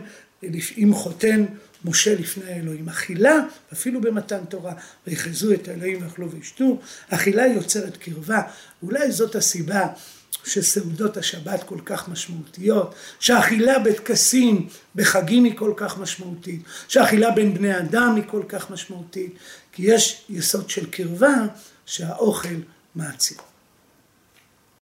עם 0.76 0.94
חותן 0.94 1.46
משה 1.86 2.16
לפני 2.16 2.52
האלוהים. 2.52 2.90
אכילה, 2.90 3.36
אפילו 3.74 4.02
במתן 4.02 4.46
תורה, 4.50 4.74
ויחזו 5.08 5.54
את 5.54 5.68
האלוהים 5.68 6.04
ואכלו 6.04 6.32
וישתו, 6.32 6.80
אכילה 7.10 7.48
יוצרת 7.48 7.98
קרבה, 7.98 8.42
אולי 8.84 9.12
זאת 9.12 9.36
הסיבה 9.36 9.88
שסעודות 10.46 11.18
השבת 11.18 11.64
כל 11.64 11.80
כך 11.86 12.10
משמעותיות, 12.10 12.96
שאכילה 13.20 13.80
בטקסים, 13.80 14.68
בחגים 14.96 15.44
היא 15.44 15.58
כל 15.58 15.74
כך 15.78 15.98
משמעותית, 15.98 16.62
שאכילה 16.88 17.32
בין 17.32 17.54
בני 17.54 17.78
אדם 17.78 18.14
היא 18.16 18.24
כל 18.28 18.44
כך 18.50 18.70
משמעותית, 18.70 19.34
כי 19.72 19.84
יש 19.86 20.26
יסוד 20.30 20.70
של 20.70 20.90
קרבה 20.90 21.36
שהאוכל 21.86 22.56
מעצים. 22.96 23.47